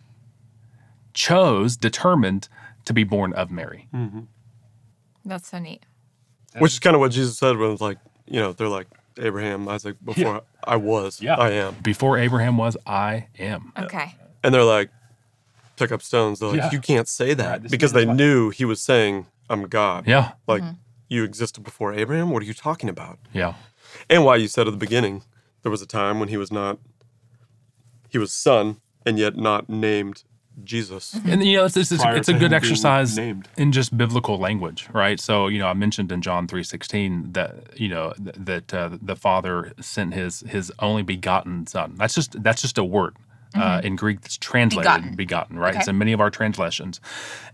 chose, 1.13 1.75
determined 1.77 2.47
to 2.85 2.93
be 2.93 3.03
born 3.03 3.33
of 3.33 3.51
Mary. 3.51 3.87
Mm-hmm. 3.93 4.21
That's 5.25 5.49
so 5.49 5.59
neat. 5.59 5.83
Which 6.57 6.73
is 6.73 6.79
kind 6.79 6.95
of 6.95 6.99
what 6.99 7.11
Jesus 7.11 7.37
said 7.37 7.57
when 7.57 7.71
it's 7.71 7.81
like, 7.81 7.97
you 8.25 8.39
know, 8.39 8.53
they're 8.53 8.67
like 8.69 8.87
Abraham, 9.19 9.67
Isaac, 9.67 9.97
before 10.03 10.41
I 10.63 10.75
was, 10.75 11.23
I 11.23 11.51
am. 11.51 11.75
Before 11.81 12.17
Abraham 12.17 12.57
was, 12.57 12.77
I 12.85 13.27
am. 13.37 13.73
Okay. 13.77 14.15
And 14.43 14.53
they're 14.53 14.63
like, 14.63 14.89
pick 15.75 15.91
up 15.91 16.01
stones. 16.01 16.39
They're 16.39 16.49
like, 16.49 16.57
Yeah. 16.57 16.71
you 16.71 16.79
can't 16.79 17.07
say 17.07 17.33
that 17.33 17.61
Right, 17.61 17.71
because 17.71 17.93
they 17.93 18.01
is 18.01 18.07
like- 18.07 18.17
knew 18.17 18.49
he 18.49 18.65
was 18.65 18.81
saying, 18.81 19.27
I'm 19.49 19.63
God. 19.67 20.07
Yeah. 20.07 20.33
Like, 20.47 20.61
mm-hmm. 20.61 20.73
you 21.09 21.23
existed 21.23 21.63
before 21.63 21.93
Abraham? 21.93 22.31
What 22.31 22.43
are 22.43 22.45
you 22.45 22.53
talking 22.53 22.89
about? 22.89 23.19
Yeah. 23.33 23.53
And 24.09 24.25
why 24.25 24.35
you 24.35 24.47
said 24.47 24.67
at 24.67 24.71
the 24.71 24.77
beginning, 24.77 25.23
there 25.63 25.71
was 25.71 25.81
a 25.81 25.87
time 25.87 26.19
when 26.19 26.29
he 26.29 26.37
was 26.37 26.51
not, 26.51 26.79
he 28.09 28.17
was 28.17 28.31
son 28.33 28.77
and 29.05 29.17
yet 29.17 29.35
not 29.37 29.69
named 29.69 30.23
Jesus. 30.63 31.19
And 31.25 31.43
you 31.43 31.57
know, 31.57 31.65
it's 31.65 31.77
it's, 31.77 31.91
it's, 31.91 32.03
it's 32.03 32.29
a 32.29 32.33
good 32.33 32.51
exercise 32.51 33.15
named. 33.15 33.47
in 33.57 33.71
just 33.71 33.95
biblical 33.95 34.39
language, 34.39 34.87
right? 34.91 35.19
So 35.19 35.47
you 35.47 35.59
know, 35.59 35.67
I 35.67 35.73
mentioned 35.73 36.11
in 36.11 36.21
John 36.21 36.47
three 36.47 36.63
sixteen 36.63 37.31
that 37.33 37.79
you 37.79 37.89
know 37.89 38.13
th- 38.13 38.35
that 38.39 38.73
uh, 38.73 38.97
the 39.01 39.15
Father 39.15 39.73
sent 39.79 40.13
his 40.13 40.41
his 40.41 40.71
only 40.79 41.03
begotten 41.03 41.67
Son. 41.67 41.95
That's 41.97 42.15
just 42.15 42.41
that's 42.41 42.61
just 42.61 42.77
a 42.77 42.83
word. 42.83 43.15
Uh, 43.55 43.81
in 43.83 43.95
Greek, 43.95 44.21
that's 44.21 44.37
translated 44.37 44.83
Begotten. 44.91 45.15
begotten, 45.15 45.57
right? 45.57 45.69
Okay. 45.69 45.79
It's 45.79 45.87
in 45.87 45.97
many 45.97 46.11
of 46.11 46.19
our 46.19 46.29
translations, 46.29 47.01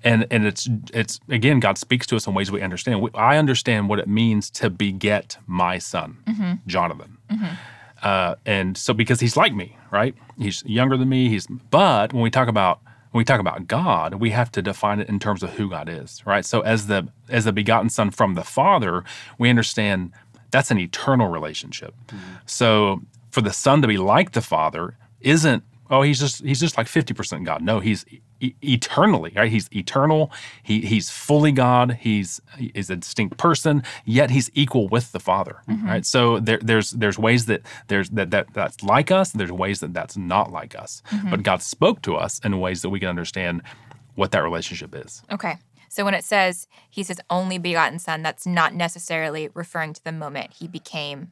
and 0.03 0.27
and 0.31 0.45
it's 0.45 0.67
it's 0.93 1.19
again, 1.29 1.61
God 1.61 1.77
speaks 1.77 2.05
to 2.07 2.17
us 2.17 2.27
in 2.27 2.33
ways 2.33 2.51
we 2.51 2.61
understand. 2.61 3.01
We, 3.01 3.09
I 3.13 3.37
understand 3.37 3.87
what 3.87 3.99
it 3.99 4.07
means 4.07 4.49
to 4.51 4.69
beget 4.69 5.37
my 5.45 5.77
son, 5.77 6.61
Jonathan, 6.67 7.19
uh, 8.03 8.35
and 8.45 8.77
so 8.77 8.93
because 8.93 9.19
he's 9.21 9.35
like 9.37 9.55
me, 9.55 9.77
right? 9.89 10.13
He's 10.37 10.63
younger 10.65 10.97
than 10.97 11.09
me. 11.09 11.29
He's 11.29 11.47
but 11.47 12.13
when 12.13 12.21
we 12.21 12.29
talk 12.29 12.47
about 12.47 12.81
when 13.11 13.19
we 13.19 13.25
talk 13.25 13.39
about 13.39 13.67
God, 13.67 14.15
we 14.15 14.31
have 14.31 14.51
to 14.53 14.61
define 14.61 14.99
it 14.99 15.07
in 15.07 15.19
terms 15.19 15.41
of 15.43 15.51
who 15.51 15.69
God 15.69 15.87
is, 15.87 16.21
right? 16.25 16.43
So 16.43 16.61
as 16.61 16.87
the 16.87 17.07
as 17.29 17.45
the 17.45 17.53
begotten 17.53 17.89
Son 17.89 18.11
from 18.11 18.33
the 18.33 18.43
Father, 18.43 19.03
we 19.37 19.49
understand 19.49 20.11
that's 20.51 20.69
an 20.69 20.79
eternal 20.79 21.27
relationship. 21.29 21.95
So 22.45 23.01
for 23.31 23.41
the 23.41 23.53
Son 23.53 23.81
to 23.81 23.87
be 23.87 23.97
like 23.97 24.33
the 24.33 24.41
Father 24.41 24.97
isn't 25.21 25.63
oh 25.89 26.01
he's 26.01 26.19
just 26.19 26.43
he's 26.43 26.59
just 26.59 26.77
like 26.77 26.87
fifty 26.87 27.13
percent 27.13 27.45
God. 27.45 27.61
No, 27.61 27.79
he's 27.79 28.05
e- 28.43 28.55
eternally 28.61 29.31
right. 29.35 29.51
He's 29.51 29.69
eternal. 29.73 30.31
He 30.61 30.81
he's 30.81 31.09
fully 31.09 31.51
God. 31.51 31.97
He's 32.01 32.41
is 32.73 32.89
a 32.89 32.95
distinct 32.95 33.37
person. 33.37 33.83
Yet 34.05 34.31
he's 34.31 34.49
equal 34.53 34.87
with 34.87 35.11
the 35.11 35.19
Father. 35.19 35.61
Mm-hmm. 35.69 35.87
Right. 35.87 36.05
So 36.05 36.39
there, 36.39 36.59
there's 36.61 36.91
there's 36.91 37.17
ways 37.17 37.45
that 37.45 37.61
there's 37.87 38.09
that, 38.11 38.31
that 38.31 38.53
that's 38.53 38.83
like 38.83 39.11
us. 39.11 39.31
There's 39.31 39.51
ways 39.51 39.79
that 39.79 39.93
that's 39.93 40.17
not 40.17 40.51
like 40.51 40.75
us. 40.75 41.01
Mm-hmm. 41.09 41.29
But 41.29 41.43
God 41.43 41.61
spoke 41.61 42.01
to 42.03 42.15
us 42.15 42.39
in 42.43 42.59
ways 42.59 42.81
that 42.81 42.89
we 42.89 42.99
can 42.99 43.09
understand 43.09 43.61
what 44.15 44.31
that 44.31 44.43
relationship 44.43 44.93
is. 44.95 45.23
Okay. 45.31 45.57
So 45.89 46.03
when 46.03 46.15
it 46.15 46.23
says 46.23 46.67
he's 46.89 47.07
his 47.07 47.21
only 47.29 47.59
begotten 47.59 47.99
son, 47.99 48.23
that's 48.23 48.47
not 48.47 48.73
necessarily 48.73 49.49
referring 49.53 49.93
to 49.93 50.03
the 50.03 50.11
moment 50.11 50.53
he 50.53 50.67
became 50.67 51.31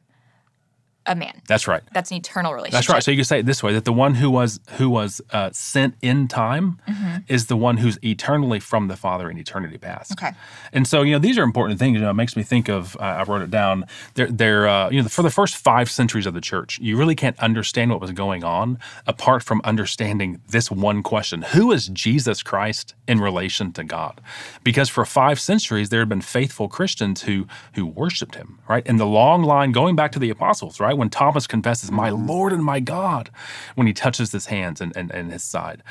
a 1.06 1.14
man. 1.14 1.40
That's 1.48 1.66
right. 1.66 1.82
That's 1.92 2.10
an 2.10 2.18
eternal 2.18 2.52
relationship. 2.52 2.78
That's 2.78 2.88
right. 2.88 3.02
So 3.02 3.10
you 3.10 3.16
could 3.16 3.26
say 3.26 3.40
it 3.40 3.46
this 3.46 3.62
way: 3.62 3.72
that 3.74 3.84
the 3.84 3.92
one 3.92 4.14
who 4.14 4.30
was 4.30 4.60
who 4.78 4.88
was 4.90 5.20
uh, 5.32 5.50
sent 5.52 5.94
in 6.02 6.28
time 6.28 6.78
Mm-hmm. 6.88 7.18
is 7.28 7.46
the 7.46 7.56
one 7.56 7.78
who's 7.78 7.98
eternally 8.04 8.60
from 8.60 8.88
the 8.88 8.96
Father 8.96 9.30
in 9.30 9.38
eternity 9.38 9.78
past. 9.78 10.12
Okay. 10.12 10.30
And 10.72 10.86
so 10.86 11.02
you 11.02 11.12
know 11.12 11.18
these 11.18 11.38
are 11.38 11.42
important 11.42 11.78
things. 11.78 11.94
You 11.96 12.02
know, 12.02 12.10
it 12.10 12.14
makes 12.14 12.36
me 12.36 12.42
think 12.42 12.68
of. 12.68 12.96
Uh, 12.96 13.00
I 13.00 13.22
wrote 13.24 13.42
it 13.42 13.50
down. 13.50 13.84
They're, 14.14 14.30
they're 14.30 14.68
uh, 14.68 14.90
you 14.90 15.02
know 15.02 15.08
for 15.08 15.22
the 15.22 15.30
first 15.30 15.56
five 15.56 15.90
centuries 15.90 16.26
of 16.26 16.34
the 16.34 16.40
church, 16.40 16.78
you 16.80 16.96
really 16.96 17.14
can't 17.14 17.38
understand 17.40 17.90
what 17.90 18.00
was 18.00 18.12
going 18.12 18.44
on 18.44 18.78
apart 19.06 19.42
from 19.42 19.60
understanding 19.64 20.40
this 20.48 20.70
one 20.70 21.02
question: 21.02 21.42
Who 21.42 21.72
is 21.72 21.88
Jesus 21.88 22.42
Christ 22.42 22.94
in 23.08 23.20
relation 23.20 23.72
to 23.72 23.84
God? 23.84 24.20
Because 24.62 24.88
for 24.88 25.04
five 25.04 25.40
centuries 25.40 25.88
there 25.88 26.00
had 26.00 26.08
been 26.08 26.20
faithful 26.20 26.68
Christians 26.68 27.22
who 27.22 27.46
who 27.74 27.86
worshipped 27.86 28.34
Him, 28.34 28.58
right? 28.68 28.82
And 28.86 29.00
the 29.00 29.06
long 29.06 29.42
line 29.42 29.72
going 29.72 29.96
back 29.96 30.12
to 30.12 30.18
the 30.18 30.30
apostles, 30.30 30.78
right? 30.80 30.91
When 30.96 31.10
Thomas 31.10 31.46
confesses, 31.46 31.90
"My 31.90 32.10
Lord 32.10 32.52
and 32.52 32.64
my 32.64 32.80
God," 32.80 33.30
when 33.74 33.86
he 33.86 33.92
touches 33.92 34.32
his 34.32 34.46
hands 34.46 34.80
and 34.80 34.96
and, 34.96 35.10
and 35.10 35.32
his 35.32 35.42
side 35.44 35.82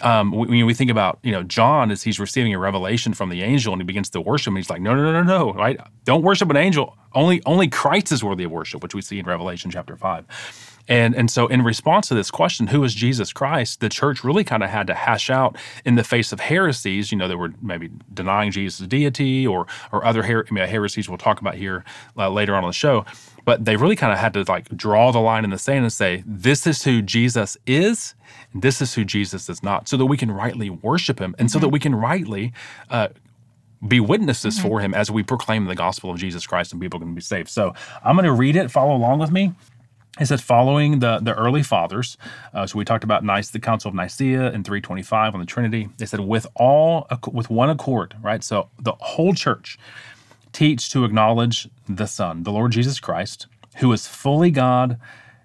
um, 0.00 0.32
when 0.32 0.66
we 0.66 0.74
think 0.74 0.90
about 0.90 1.18
you 1.22 1.32
know 1.32 1.42
John 1.42 1.90
as 1.90 2.02
he's 2.02 2.18
receiving 2.18 2.54
a 2.54 2.58
revelation 2.58 3.14
from 3.14 3.28
the 3.30 3.42
angel 3.42 3.72
and 3.72 3.80
he 3.80 3.86
begins 3.86 4.10
to 4.10 4.20
worship 4.20 4.48
him, 4.48 4.56
he's 4.56 4.70
like, 4.70 4.80
no, 4.82 4.94
no, 4.94 5.02
no, 5.04 5.22
no, 5.22 5.22
no, 5.22 5.52
right? 5.54 5.78
Don't 6.04 6.22
worship 6.22 6.50
an 6.50 6.56
angel. 6.56 6.96
Only 7.14 7.42
only 7.46 7.68
Christ 7.68 8.12
is 8.12 8.24
worthy 8.24 8.44
of 8.44 8.50
worship, 8.50 8.82
which 8.82 8.94
we 8.94 9.02
see 9.02 9.18
in 9.18 9.26
Revelation 9.26 9.70
chapter 9.70 9.96
five. 9.96 10.26
And 10.86 11.14
and 11.14 11.30
so 11.30 11.46
in 11.46 11.62
response 11.62 12.08
to 12.08 12.14
this 12.14 12.30
question, 12.30 12.68
who 12.68 12.84
is 12.84 12.94
Jesus 12.94 13.32
Christ? 13.32 13.80
The 13.80 13.88
church 13.88 14.22
really 14.22 14.44
kind 14.44 14.62
of 14.62 14.70
had 14.70 14.86
to 14.88 14.94
hash 14.94 15.30
out 15.30 15.56
in 15.84 15.94
the 15.94 16.04
face 16.04 16.32
of 16.32 16.40
heresies. 16.40 17.10
You 17.10 17.18
know, 17.18 17.28
that 17.28 17.38
were 17.38 17.52
maybe 17.62 17.90
denying 18.12 18.50
Jesus' 18.50 18.86
deity 18.86 19.46
or 19.46 19.66
or 19.92 20.04
other 20.04 20.22
her- 20.24 20.46
I 20.48 20.52
mean, 20.52 20.68
heresies 20.68 21.08
we'll 21.08 21.18
talk 21.18 21.40
about 21.40 21.54
here 21.54 21.84
uh, 22.16 22.28
later 22.30 22.54
on 22.54 22.64
in 22.64 22.68
the 22.68 22.74
show. 22.74 23.04
But 23.44 23.64
they 23.66 23.76
really 23.76 23.96
kind 23.96 24.12
of 24.12 24.18
had 24.18 24.32
to 24.34 24.44
like 24.48 24.74
draw 24.76 25.12
the 25.12 25.20
line 25.20 25.44
in 25.44 25.50
the 25.50 25.58
sand 25.58 25.84
and 25.84 25.92
say, 25.92 26.22
this 26.26 26.66
is 26.66 26.84
who 26.84 27.02
Jesus 27.02 27.58
is, 27.66 28.14
and 28.52 28.62
this 28.62 28.80
is 28.80 28.94
who 28.94 29.04
Jesus 29.04 29.50
is 29.50 29.62
not, 29.62 29.86
so 29.86 29.98
that 29.98 30.06
we 30.06 30.16
can 30.16 30.30
rightly 30.30 30.70
worship 30.70 31.18
him 31.18 31.34
and 31.38 31.50
so 31.50 31.58
that 31.58 31.68
we 31.68 31.78
can 31.78 31.94
rightly 31.94 32.54
uh, 32.88 33.08
be 33.86 34.00
witnesses 34.00 34.58
for 34.58 34.80
him 34.80 34.94
as 34.94 35.10
we 35.10 35.22
proclaim 35.22 35.66
the 35.66 35.74
gospel 35.74 36.10
of 36.10 36.18
Jesus 36.18 36.46
Christ 36.46 36.72
and 36.72 36.80
people 36.80 36.98
can 36.98 37.14
be 37.14 37.20
saved. 37.20 37.50
So 37.50 37.74
I'm 38.02 38.16
going 38.16 38.24
to 38.24 38.32
read 38.32 38.56
it, 38.56 38.70
follow 38.70 38.96
along 38.96 39.18
with 39.18 39.30
me. 39.30 39.52
It 40.20 40.26
says, 40.26 40.40
following 40.40 41.00
the, 41.00 41.18
the 41.18 41.34
early 41.34 41.64
fathers, 41.64 42.16
uh, 42.52 42.68
so 42.68 42.78
we 42.78 42.84
talked 42.84 43.02
about 43.02 43.24
Nice, 43.24 43.50
the 43.50 43.58
Council 43.58 43.88
of 43.88 43.96
Nicaea 43.96 44.52
in 44.52 44.62
325 44.62 45.34
on 45.34 45.40
the 45.40 45.46
Trinity. 45.46 45.88
They 45.98 46.06
said, 46.06 46.20
with 46.20 46.46
all, 46.54 47.08
with 47.32 47.50
one 47.50 47.68
accord, 47.68 48.14
right? 48.22 48.44
So 48.44 48.68
the 48.78 48.92
whole 48.92 49.34
church 49.34 49.76
teach 50.52 50.88
to 50.92 51.04
acknowledge 51.04 51.68
the 51.88 52.06
Son, 52.06 52.44
the 52.44 52.52
Lord 52.52 52.70
Jesus 52.70 53.00
Christ, 53.00 53.48
who 53.78 53.92
is 53.92 54.06
fully 54.06 54.52
God 54.52 55.00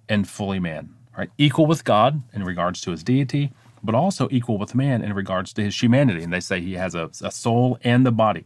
and 0.07 0.29
fully 0.29 0.59
man, 0.59 0.93
right? 1.17 1.31
Equal 1.39 1.65
with 1.65 1.83
God 1.83 2.21
in 2.31 2.43
regards 2.43 2.79
to 2.81 2.91
his 2.91 3.03
deity, 3.03 3.51
but 3.81 3.95
also 3.95 4.27
equal 4.29 4.59
with 4.59 4.75
man 4.75 5.01
in 5.01 5.13
regards 5.13 5.51
to 5.53 5.63
his 5.63 5.81
humanity. 5.81 6.21
And 6.21 6.31
they 6.31 6.39
say 6.39 6.61
he 6.61 6.73
has 6.73 6.93
a, 6.93 7.09
a 7.23 7.31
soul 7.31 7.79
and 7.83 8.05
the 8.05 8.11
body. 8.11 8.45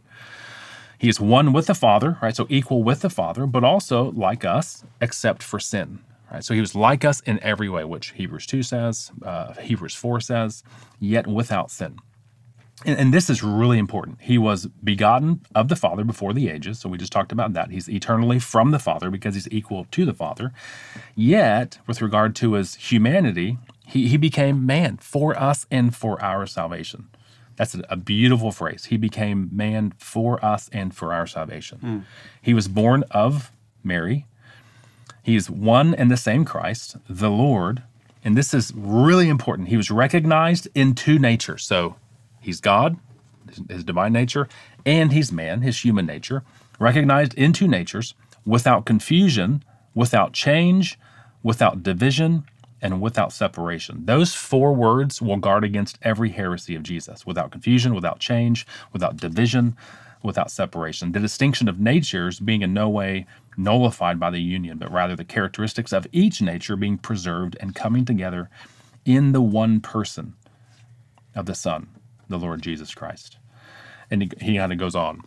He 0.96 1.10
is 1.10 1.20
one 1.20 1.52
with 1.52 1.66
the 1.66 1.74
Father, 1.74 2.16
right? 2.22 2.34
So 2.34 2.46
equal 2.48 2.82
with 2.82 3.00
the 3.00 3.10
Father, 3.10 3.46
but 3.46 3.62
also 3.62 4.12
like 4.12 4.42
us, 4.42 4.84
except 5.02 5.42
for 5.42 5.60
sin. 5.60 5.98
Right? 6.32 6.44
So 6.44 6.54
he 6.54 6.60
was 6.60 6.74
like 6.74 7.04
us 7.04 7.20
in 7.20 7.38
every 7.42 7.68
way, 7.68 7.84
which 7.84 8.12
Hebrews 8.12 8.46
2 8.46 8.62
says, 8.62 9.12
uh, 9.24 9.54
Hebrews 9.54 9.94
4 9.94 10.20
says, 10.20 10.62
yet 10.98 11.26
without 11.26 11.70
sin. 11.70 11.98
And, 12.84 12.98
and 12.98 13.14
this 13.14 13.30
is 13.30 13.42
really 13.42 13.78
important. 13.78 14.18
He 14.20 14.36
was 14.36 14.66
begotten 14.66 15.42
of 15.54 15.68
the 15.68 15.76
Father 15.76 16.04
before 16.04 16.32
the 16.32 16.48
ages. 16.48 16.80
So 16.80 16.88
we 16.88 16.98
just 16.98 17.12
talked 17.12 17.32
about 17.32 17.52
that. 17.52 17.70
He's 17.70 17.88
eternally 17.88 18.38
from 18.38 18.72
the 18.72 18.78
Father 18.78 19.10
because 19.10 19.34
he's 19.34 19.48
equal 19.50 19.86
to 19.92 20.04
the 20.04 20.14
Father. 20.14 20.52
Yet, 21.14 21.78
with 21.86 22.02
regard 22.02 22.34
to 22.36 22.54
his 22.54 22.74
humanity, 22.74 23.58
he, 23.86 24.08
he 24.08 24.16
became 24.16 24.66
man 24.66 24.96
for 24.96 25.38
us 25.38 25.66
and 25.70 25.94
for 25.94 26.20
our 26.22 26.46
salvation. 26.46 27.08
That's 27.56 27.74
a, 27.74 27.84
a 27.88 27.96
beautiful 27.96 28.50
phrase. 28.50 28.86
He 28.86 28.96
became 28.96 29.48
man 29.52 29.92
for 29.98 30.44
us 30.44 30.68
and 30.72 30.94
for 30.94 31.12
our 31.12 31.26
salvation. 31.26 32.06
He 32.42 32.54
was 32.54 32.66
born 32.66 33.04
of 33.10 33.52
Mary. 33.84 34.26
He's 35.24 35.48
one 35.50 35.94
and 35.94 36.10
the 36.10 36.18
same 36.18 36.44
Christ, 36.44 36.96
the 37.08 37.30
Lord. 37.30 37.82
And 38.22 38.36
this 38.36 38.52
is 38.52 38.72
really 38.76 39.30
important. 39.30 39.68
He 39.68 39.76
was 39.76 39.90
recognized 39.90 40.68
in 40.74 40.94
two 40.94 41.18
natures. 41.18 41.64
So 41.64 41.96
he's 42.40 42.60
God, 42.60 42.98
his 43.68 43.84
divine 43.84 44.12
nature, 44.12 44.48
and 44.84 45.12
he's 45.12 45.32
man, 45.32 45.62
his 45.62 45.80
human 45.80 46.04
nature, 46.04 46.42
recognized 46.78 47.32
in 47.34 47.54
two 47.54 47.66
natures 47.66 48.14
without 48.44 48.84
confusion, 48.84 49.64
without 49.94 50.34
change, 50.34 50.98
without 51.42 51.82
division, 51.82 52.44
and 52.82 53.00
without 53.00 53.32
separation. 53.32 54.04
Those 54.04 54.34
four 54.34 54.74
words 54.74 55.22
will 55.22 55.38
guard 55.38 55.64
against 55.64 55.98
every 56.02 56.30
heresy 56.30 56.74
of 56.74 56.82
Jesus 56.82 57.24
without 57.24 57.50
confusion, 57.50 57.94
without 57.94 58.18
change, 58.18 58.66
without 58.92 59.16
division, 59.16 59.74
without 60.24 60.50
separation. 60.50 61.12
The 61.12 61.20
distinction 61.20 61.68
of 61.68 61.78
natures 61.78 62.40
being 62.40 62.62
in 62.62 62.72
no 62.72 62.88
way 62.88 63.26
nullified 63.56 64.18
by 64.18 64.30
the 64.30 64.40
union, 64.40 64.78
but 64.78 64.90
rather 64.90 65.14
the 65.14 65.24
characteristics 65.24 65.92
of 65.92 66.06
each 66.10 66.42
nature 66.42 66.76
being 66.76 66.98
preserved 66.98 67.56
and 67.60 67.74
coming 67.74 68.04
together 68.04 68.48
in 69.04 69.32
the 69.32 69.42
one 69.42 69.80
person 69.80 70.34
of 71.36 71.46
the 71.46 71.54
Son, 71.54 71.88
the 72.28 72.38
Lord 72.38 72.62
Jesus 72.62 72.94
Christ. 72.94 73.36
And 74.10 74.22
he, 74.22 74.30
he 74.40 74.56
kind 74.56 74.72
of 74.72 74.78
goes 74.78 74.96
on. 74.96 75.22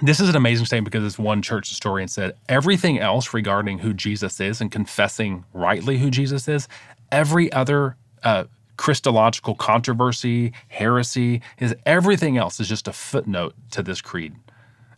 This 0.00 0.20
is 0.20 0.28
an 0.28 0.36
amazing 0.36 0.66
statement 0.66 0.92
because 0.92 1.02
this 1.02 1.18
one 1.18 1.42
church 1.42 1.68
historian 1.68 2.06
said 2.06 2.36
everything 2.48 3.00
else 3.00 3.34
regarding 3.34 3.80
who 3.80 3.92
Jesus 3.92 4.38
is 4.40 4.60
and 4.60 4.70
confessing 4.70 5.44
rightly 5.52 5.98
who 5.98 6.10
Jesus 6.10 6.46
is, 6.46 6.68
every 7.10 7.50
other 7.50 7.96
uh, 8.22 8.44
Christological 8.78 9.54
controversy, 9.54 10.52
heresy, 10.68 11.42
is 11.58 11.74
everything 11.84 12.38
else 12.38 12.58
is 12.60 12.68
just 12.68 12.88
a 12.88 12.92
footnote 12.92 13.54
to 13.72 13.82
this 13.82 14.00
creed 14.00 14.34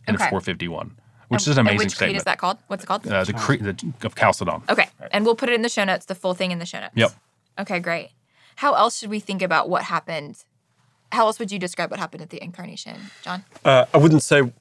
in 0.07 0.15
Okay. 0.15 0.29
451, 0.29 0.95
which 1.27 1.41
is 1.41 1.47
an 1.49 1.59
And 1.59 1.67
amazing 1.69 1.85
which 1.87 1.97
creed 1.97 2.15
is 2.15 2.23
that 2.23 2.37
called? 2.37 2.57
What's 2.67 2.83
it 2.83 2.87
called? 2.87 3.05
Uh, 3.07 3.23
the 3.25 3.33
creed 3.33 3.63
the, 3.63 3.93
of 4.05 4.15
Chalcedon. 4.15 4.61
okay. 4.69 4.87
And 5.11 5.25
we'll 5.25 5.35
put 5.35 5.49
it 5.49 5.53
in 5.55 5.63
the 5.63 5.69
show 5.69 5.83
notes, 5.83 6.05
the 6.05 6.15
full 6.15 6.33
thing 6.33 6.51
in 6.51 6.59
the 6.59 6.65
show 6.65 6.79
notes. 6.79 6.93
Yep. 6.95 7.11
Okay, 7.59 7.79
great. 7.79 8.11
How 8.57 8.73
else 8.75 8.99
should 8.99 9.09
we 9.09 9.19
think 9.19 9.41
about 9.41 9.67
what 9.67 9.83
happened? 9.83 10.45
How 11.11 11.25
else 11.25 11.39
would 11.39 11.51
you 11.51 11.59
describe 11.59 11.89
what 11.91 11.99
happened 11.99 12.21
at 12.21 12.29
the 12.29 12.41
incarnation, 12.41 12.97
John? 13.23 13.43
Uh, 13.65 13.85
I 13.93 13.97
wouldn't 13.97 14.23
say 14.23 14.53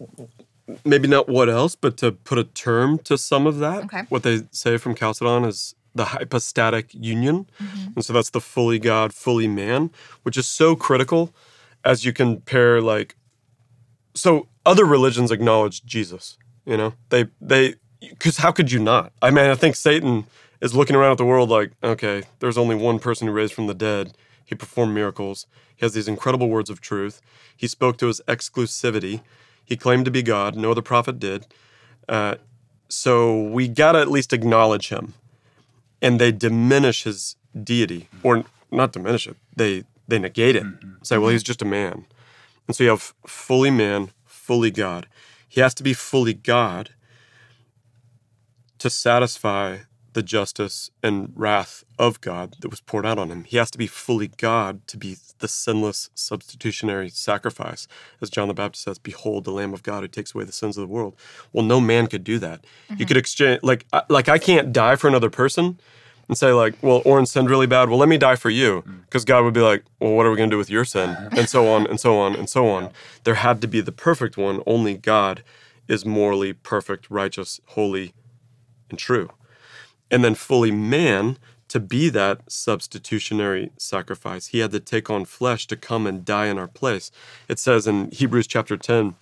maybe 0.85 1.07
not 1.09 1.29
what 1.29 1.49
else, 1.49 1.75
but 1.77 1.97
to 1.99 2.13
put 2.13 2.39
a 2.39 2.45
term 2.45 2.99
to 3.01 3.19
some 3.19 3.47
of 3.47 3.59
that. 3.59 3.85
Okay. 3.85 4.03
What 4.09 4.23
they 4.23 4.43
say 4.51 4.79
from 4.79 4.95
Chalcedon 4.95 5.45
is 5.45 5.75
the 5.95 6.07
hypostatic 6.07 6.95
union. 6.95 7.49
And 7.95 8.05
so 8.05 8.13
that's 8.13 8.31
the 8.31 8.41
fully 8.41 8.79
God, 8.79 9.13
fully 9.13 9.49
man, 9.49 9.91
which 10.23 10.37
is 10.37 10.47
so 10.47 10.77
critical 10.77 11.35
as 11.85 12.05
you 12.05 12.13
compare 12.13 12.81
like 12.81 13.17
so 14.15 14.49
other 14.67 14.85
religions 14.85 15.31
acknowledge 15.31 15.85
Jesus, 15.85 16.37
you 16.67 16.77
know? 16.77 16.95
They 17.09 17.27
they 17.41 17.75
cuz 18.19 18.39
how 18.39 18.53
could 18.53 18.71
you 18.73 18.79
not? 18.79 19.13
I 19.23 19.31
mean, 19.31 19.51
I 19.51 19.55
think 19.55 19.77
Satan 19.77 20.27
is 20.61 20.75
looking 20.75 20.97
around 20.97 21.13
at 21.13 21.19
the 21.19 21.25
world 21.25 21.49
like, 21.49 21.73
okay, 21.83 22.25
there's 22.41 22.59
only 22.59 22.75
one 22.75 22.99
person 22.99 23.27
who 23.27 23.33
raised 23.33 23.55
from 23.55 23.67
the 23.67 23.75
dead. 23.75 24.13
He 24.45 24.55
performed 24.55 24.95
miracles. 24.95 25.47
He 25.77 25.85
has 25.85 25.95
these 25.95 26.09
incredible 26.09 26.49
words 26.49 26.71
of 26.71 26.81
truth. 26.81 27.21
He 27.57 27.67
spoke 27.67 27.97
to 27.99 28.07
his 28.09 28.21
exclusivity. 28.27 29.23
He 29.65 29.77
claimed 29.77 30.05
to 30.05 30.11
be 30.11 30.23
God. 30.23 30.57
No 30.57 30.73
other 30.73 30.83
prophet 30.83 31.19
did. 31.19 31.47
Uh, 32.09 32.35
so 32.89 33.41
we 33.41 33.69
got 33.69 33.93
to 33.93 34.01
at 34.01 34.11
least 34.11 34.33
acknowledge 34.33 34.89
him. 34.89 35.15
And 36.03 36.21
they 36.21 36.33
diminish 36.33 37.05
his 37.05 37.37
deity, 37.63 38.09
or 38.23 38.45
not 38.71 38.93
diminish 38.93 39.27
it. 39.27 39.37
They 39.57 39.85
they 40.09 40.19
negate 40.19 40.57
it. 40.57 40.65
Mm-hmm. 40.65 41.03
Say, 41.03 41.19
well, 41.19 41.31
he's 41.31 41.43
just 41.43 41.63
a 41.63 41.67
man. 41.67 42.07
And 42.67 42.77
so 42.77 42.85
you 42.85 42.91
have 42.91 43.15
fully 43.27 43.71
man, 43.71 44.11
fully 44.25 44.71
God. 44.71 45.07
He 45.49 45.61
has 45.61 45.75
to 45.75 45.83
be 45.83 45.93
fully 45.93 46.35
God 46.35 46.91
to 48.79 48.89
satisfy 48.89 49.79
the 50.13 50.23
justice 50.23 50.91
and 51.03 51.33
wrath 51.37 51.85
of 51.99 52.21
God 52.21 52.57
that 52.61 52.69
was 52.69 52.81
poured 52.81 53.07
out 53.07 53.19
on 53.19 53.31
him. 53.31 53.45
He 53.45 53.57
has 53.57 53.71
to 53.71 53.79
be 53.79 53.87
fully 53.87 54.29
God 54.29 54.87
to 54.89 54.97
be 54.97 55.17
the 55.39 55.49
sinless 55.49 56.11
substitutionary 56.15 57.09
sacrifice. 57.09 57.87
As 58.21 58.31
John 58.31 58.49
the 58.49 58.55
Baptist 58.55 58.85
says, 58.85 58.99
Behold 58.99 59.45
the 59.45 59.53
Lamb 59.53 59.73
of 59.73 59.83
God 59.83 60.03
who 60.03 60.09
takes 60.09 60.35
away 60.35 60.45
the 60.45 60.53
sins 60.53 60.77
of 60.77 60.83
the 60.83 60.93
world. 60.93 61.15
Well, 61.53 61.65
no 61.65 61.81
man 61.81 62.07
could 62.07 62.25
do 62.25 62.39
that. 62.41 62.65
You 62.91 62.97
could 62.97 63.09
mm-hmm. 63.09 63.19
exchange, 63.19 63.61
like, 63.63 63.87
I- 63.93 64.03
like 64.09 64.29
I 64.29 64.39
can't 64.39 64.73
die 64.73 64.97
for 64.97 65.09
another 65.09 65.31
person 65.31 65.81
and 66.29 66.37
say, 66.37 66.53
like, 66.53 66.75
well, 66.83 67.03
Oren 67.05 67.27
sinned 67.27 67.51
really 67.51 67.67
bad. 67.67 67.89
Well, 67.89 67.99
let 67.99 68.09
me 68.09 68.19
die 68.19 68.37
for 68.37 68.51
you. 68.51 68.83
Mm. 68.83 69.05
Because 69.05 69.25
God 69.25 69.45
would 69.45 69.55
be 69.55 69.61
like, 69.61 69.85
well, 69.99 70.13
what 70.13 70.27
are 70.27 70.31
we 70.31 70.37
going 70.37 70.51
to 70.51 70.55
do 70.55 70.59
with 70.59 70.71
your 70.71 70.85
sin? 70.85 71.17
And 71.33 71.49
so 71.49 71.69
on 71.69 71.87
and 71.87 71.99
so 71.99 72.19
on 72.19 72.37
and 72.37 72.49
so 72.49 72.69
on. 72.69 72.91
There 73.25 73.35
had 73.35 73.61
to 73.63 73.69
be 73.69 73.81
the 73.81 73.93
perfect 73.93 74.37
one. 74.37 74.63
Only 74.67 74.97
God 74.97 75.43
is 75.89 76.05
morally 76.05 76.53
perfect, 76.53 77.11
righteous, 77.11 77.61
holy, 77.67 78.13
and 78.91 78.99
true 78.99 79.31
and 80.11 80.25
then 80.25 80.35
fully 80.35 80.71
man 80.71 81.39
to 81.69 81.79
be 81.79 82.09
that 82.09 82.51
substitutionary 82.51 83.71
sacrifice. 83.79 84.49
He 84.49 84.59
had 84.59 84.73
to 84.73 84.81
take 84.81 85.09
on 85.09 85.25
flesh 85.25 85.67
to 85.69 85.77
come 85.77 86.07
and 86.07 86.25
die 86.25 86.47
in 86.47 86.59
our 86.59 86.67
place. 86.67 87.13
It 87.49 87.61
says 87.61 87.87
in 87.87 88.11
Hebrews 88.11 88.49
chapter 88.49 88.77
10, 88.77 89.15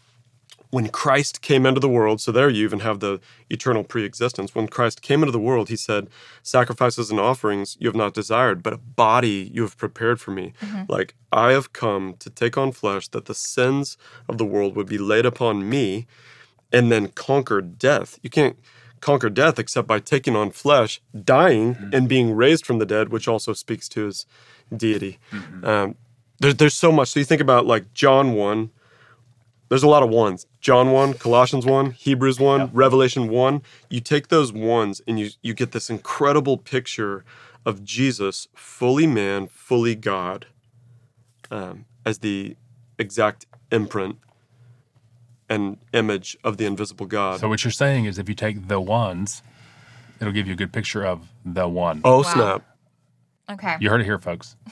when 0.71 0.89
Christ 0.89 1.41
came 1.41 1.65
into 1.65 1.81
the 1.81 1.89
world, 1.89 2.21
so 2.21 2.31
there 2.31 2.51
you 2.51 2.65
even 2.65 2.81
have 2.81 3.01
the 3.01 3.21
eternal 3.49 3.85
preexistence. 3.85 4.55
When 4.55 4.69
Christ 4.69 5.01
came 5.01 5.23
into 5.23 5.33
the 5.33 5.39
world, 5.39 5.69
he 5.69 5.77
said, 5.77 6.09
Sacrifices 6.43 7.11
and 7.11 7.19
offerings 7.19 7.77
you 7.81 7.89
have 7.89 7.97
not 7.97 8.15
desired, 8.15 8.63
but 8.63 8.75
a 8.75 8.79
body 8.79 9.51
you 9.53 9.63
have 9.63 9.79
prepared 9.79 10.21
for 10.21 10.31
me. 10.31 10.53
Mm-hmm. 10.61 10.83
Like, 10.91 11.15
I 11.33 11.53
have 11.53 11.73
come 11.73 12.15
to 12.19 12.29
take 12.29 12.59
on 12.59 12.73
flesh 12.73 13.09
that 13.09 13.27
the 13.27 13.35
sins 13.35 13.97
of 14.29 14.37
the 14.37 14.45
world 14.45 14.77
would 14.77 14.89
be 14.89 14.99
laid 14.99 15.25
upon 15.25 15.69
me 15.69 16.07
and 16.71 16.93
then 16.93 17.09
conquer 17.09 17.63
death. 17.63 18.19
You 18.23 18.29
can't 18.29 18.59
conquer 19.01 19.31
death 19.31 19.59
except 19.59 19.87
by 19.87 20.01
taking 20.01 20.37
on 20.37 20.51
flesh, 20.51 21.01
dying, 21.25 21.77
and 21.93 22.09
being 22.09 22.35
raised 22.35 22.67
from 22.67 22.79
the 22.79 22.87
dead, 22.87 23.09
which 23.11 23.29
also 23.29 23.53
speaks 23.53 23.89
to 23.91 24.07
his 24.07 24.27
deity. 24.75 25.19
Um, 25.65 25.97
there, 26.41 26.53
there's 26.53 26.75
so 26.75 26.93
much. 26.93 27.09
So 27.09 27.21
you 27.21 27.25
think 27.25 27.41
about 27.41 27.67
like 27.67 27.93
John 27.95 28.35
1, 28.35 28.71
there's 29.69 29.83
a 29.83 29.89
lot 29.89 30.03
of 30.03 30.09
ones. 30.09 30.47
John 30.61 30.91
1, 30.93 31.15
Colossians 31.15 31.67
1, 31.67 31.93
Hebrews 31.93 32.41
1, 32.41 32.71
Revelation 32.73 33.29
1. 33.29 33.63
You 33.91 34.01
take 34.01 34.29
those 34.29 34.53
ones 34.53 35.03
and 35.07 35.19
you, 35.21 35.31
you 35.43 35.55
get 35.55 35.73
this 35.73 35.91
incredible 35.91 36.57
picture 36.57 37.25
of 37.67 37.85
Jesus, 37.85 38.49
fully 38.55 39.07
man, 39.07 39.47
fully 39.47 39.95
God, 39.95 40.47
um, 41.51 41.85
as 42.05 42.19
the 42.19 42.57
exact 42.99 43.47
imprint 43.71 44.17
and 45.49 45.79
image 45.93 46.37
of 46.45 46.57
the 46.57 46.67
invisible 46.67 47.07
God. 47.07 47.41
So 47.41 47.49
what 47.49 47.65
you're 47.65 47.71
saying 47.71 48.05
is 48.07 48.19
if 48.19 48.29
you 48.29 48.35
take 48.35 48.69
the 48.69 48.81
ones, 48.81 49.43
it'll 50.21 50.33
give 50.33 50.47
you 50.47 50.53
a 50.53 50.57
good 50.57 50.73
picture 50.73 51.05
of 51.05 51.29
the 51.45 51.69
one. 51.69 52.01
oh, 52.05 52.19
Wow. 52.19 52.23
snap. 52.23 52.63
Okay. 53.51 53.77
You 53.81 53.89
heard 53.89 54.01
it 54.01 54.05
here, 54.05 54.19
folks. 54.19 54.57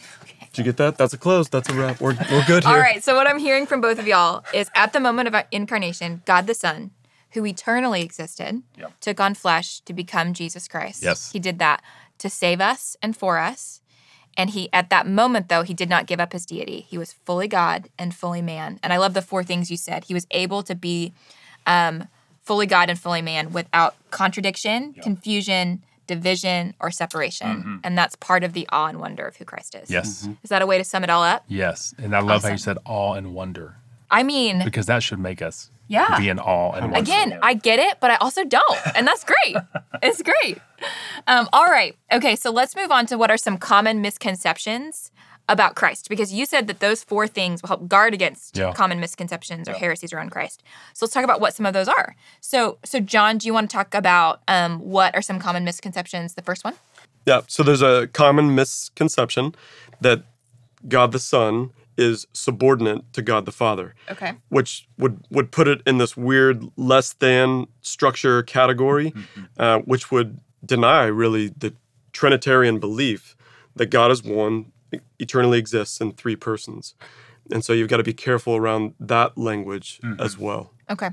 Did 0.52 0.58
you 0.58 0.64
get 0.64 0.76
that? 0.78 0.96
That's 0.98 1.12
a 1.14 1.18
close. 1.18 1.48
That's 1.48 1.68
a 1.68 1.74
wrap. 1.74 2.00
We're, 2.00 2.14
we're 2.30 2.44
good 2.46 2.64
here. 2.64 2.72
All 2.72 2.78
right. 2.78 3.02
So 3.02 3.14
what 3.14 3.26
I'm 3.26 3.38
hearing 3.38 3.66
from 3.66 3.80
both 3.80 3.98
of 3.98 4.06
y'all 4.06 4.44
is 4.54 4.70
at 4.74 4.92
the 4.92 5.00
moment 5.00 5.28
of 5.28 5.34
uh, 5.34 5.42
incarnation, 5.50 6.22
God 6.26 6.46
the 6.46 6.54
Son, 6.54 6.90
who 7.32 7.44
eternally 7.46 8.02
existed, 8.02 8.62
Yep. 8.78 8.92
took 9.00 9.20
on 9.20 9.34
flesh 9.34 9.80
to 9.80 9.92
become 9.92 10.32
Jesus 10.34 10.68
Christ. 10.68 11.02
Yes. 11.02 11.32
He 11.32 11.38
did 11.38 11.58
that 11.58 11.82
to 12.18 12.30
save 12.30 12.60
us 12.60 12.96
and 13.02 13.16
for 13.16 13.38
us. 13.38 13.80
And 14.36 14.50
he 14.50 14.68
at 14.72 14.90
that 14.90 15.06
moment 15.06 15.48
though, 15.48 15.62
he 15.62 15.74
did 15.74 15.88
not 15.88 16.06
give 16.06 16.20
up 16.20 16.32
his 16.32 16.46
deity. 16.46 16.80
He 16.88 16.98
was 16.98 17.12
fully 17.12 17.48
God 17.48 17.88
and 17.98 18.14
fully 18.14 18.42
man. 18.42 18.78
And 18.82 18.92
I 18.92 18.98
love 18.98 19.14
the 19.14 19.22
four 19.22 19.42
things 19.42 19.70
you 19.70 19.76
said. 19.76 20.04
He 20.04 20.14
was 20.14 20.26
able 20.30 20.62
to 20.64 20.74
be 20.74 21.12
um, 21.66 22.08
fully 22.42 22.66
God 22.66 22.90
and 22.90 22.98
fully 22.98 23.22
man 23.22 23.52
without 23.52 23.96
contradiction, 24.10 24.94
confusion, 24.94 25.82
division, 26.06 26.74
or 26.80 26.90
separation. 26.90 27.80
And 27.82 27.98
that's 27.98 28.14
part 28.16 28.44
of 28.44 28.52
the 28.52 28.68
awe 28.70 28.86
and 28.86 29.00
wonder 29.00 29.26
of 29.26 29.36
who 29.36 29.44
Christ 29.44 29.74
is. 29.74 29.90
Yes. 29.90 30.28
Is 30.42 30.50
that 30.50 30.62
a 30.62 30.66
way 30.66 30.78
to 30.78 30.84
sum 30.84 31.02
it 31.02 31.10
all 31.10 31.22
up? 31.22 31.44
Yes. 31.48 31.94
And 31.98 32.14
I 32.14 32.20
love 32.20 32.42
how 32.42 32.50
you 32.50 32.58
said 32.58 32.78
awe 32.84 33.14
and 33.14 33.34
wonder 33.34 33.76
I 34.10 34.22
mean, 34.22 34.62
because 34.64 34.86
that 34.86 35.02
should 35.02 35.18
make 35.18 35.42
us 35.42 35.70
Yeah. 35.88 36.18
be 36.18 36.28
in 36.28 36.38
awe 36.38 36.72
and 36.72 36.86
wonder. 36.92 36.98
Again, 36.98 37.38
I 37.42 37.54
get 37.54 37.78
it, 37.78 37.98
but 38.00 38.10
I 38.10 38.16
also 38.16 38.44
don't. 38.44 38.78
And 38.96 39.06
that's 39.06 39.24
great. 39.24 39.56
it's 40.02 40.22
great. 40.22 40.58
Um, 41.26 41.48
all 41.52 41.66
right. 41.66 41.96
Okay, 42.12 42.34
so 42.36 42.50
let's 42.50 42.74
move 42.74 42.90
on 42.90 43.06
to 43.06 43.16
what 43.16 43.30
are 43.30 43.36
some 43.36 43.56
common 43.56 44.00
misconceptions 44.00 45.12
about 45.48 45.76
Christ. 45.76 46.08
Because 46.08 46.32
you 46.32 46.44
said 46.44 46.66
that 46.66 46.80
those 46.80 47.04
four 47.04 47.28
things 47.28 47.62
will 47.62 47.68
help 47.68 47.86
guard 47.88 48.14
against 48.14 48.56
Yeah. 48.56 48.72
common 48.72 48.98
misconceptions 48.98 49.68
or 49.68 49.74
heresies 49.74 50.12
around 50.12 50.30
Christ. 50.30 50.62
So 50.92 51.06
let's 51.06 51.14
talk 51.14 51.22
about 51.24 51.40
what 51.40 51.54
some 51.54 51.66
of 51.66 51.72
those 51.72 51.86
are. 51.88 52.16
So, 52.40 52.78
so 52.84 52.98
John, 52.98 53.38
do 53.38 53.46
you 53.46 53.54
want 53.54 53.70
to 53.70 53.76
talk 53.76 53.94
about 53.94 54.40
um, 54.48 54.80
what 54.80 55.14
are 55.14 55.22
some 55.22 55.38
common 55.38 55.62
misconceptions? 55.64 56.34
The 56.34 56.42
first 56.42 56.64
one? 56.64 56.74
Yeah. 57.26 57.42
So 57.46 57.62
there's 57.62 57.82
a 57.82 58.08
common 58.08 58.54
misconception 58.56 59.54
that 60.00 60.22
God 60.88 61.12
the 61.12 61.20
Son 61.20 61.70
is 61.96 62.26
subordinate 62.32 63.12
to 63.12 63.22
God 63.22 63.44
the 63.46 63.52
Father, 63.52 63.94
Okay. 64.10 64.34
which 64.48 64.88
would 64.98 65.24
would 65.30 65.50
put 65.50 65.68
it 65.68 65.82
in 65.86 65.98
this 65.98 66.16
weird 66.16 66.64
less 66.76 67.12
than 67.12 67.66
structure 67.80 68.42
category, 68.42 69.12
mm-hmm. 69.12 69.44
uh, 69.58 69.78
which 69.80 70.10
would 70.10 70.40
deny 70.64 71.04
really 71.04 71.48
the 71.48 71.74
Trinitarian 72.12 72.78
belief 72.78 73.36
that 73.74 73.86
God 73.86 74.10
is 74.10 74.22
one, 74.22 74.72
eternally 75.18 75.58
exists 75.58 76.00
in 76.00 76.12
three 76.12 76.36
persons, 76.36 76.94
and 77.50 77.64
so 77.64 77.72
you've 77.72 77.88
got 77.88 77.98
to 77.98 78.02
be 78.02 78.14
careful 78.14 78.56
around 78.56 78.94
that 78.98 79.36
language 79.36 80.00
mm-hmm. 80.02 80.20
as 80.20 80.38
well. 80.38 80.72
Okay. 80.90 81.10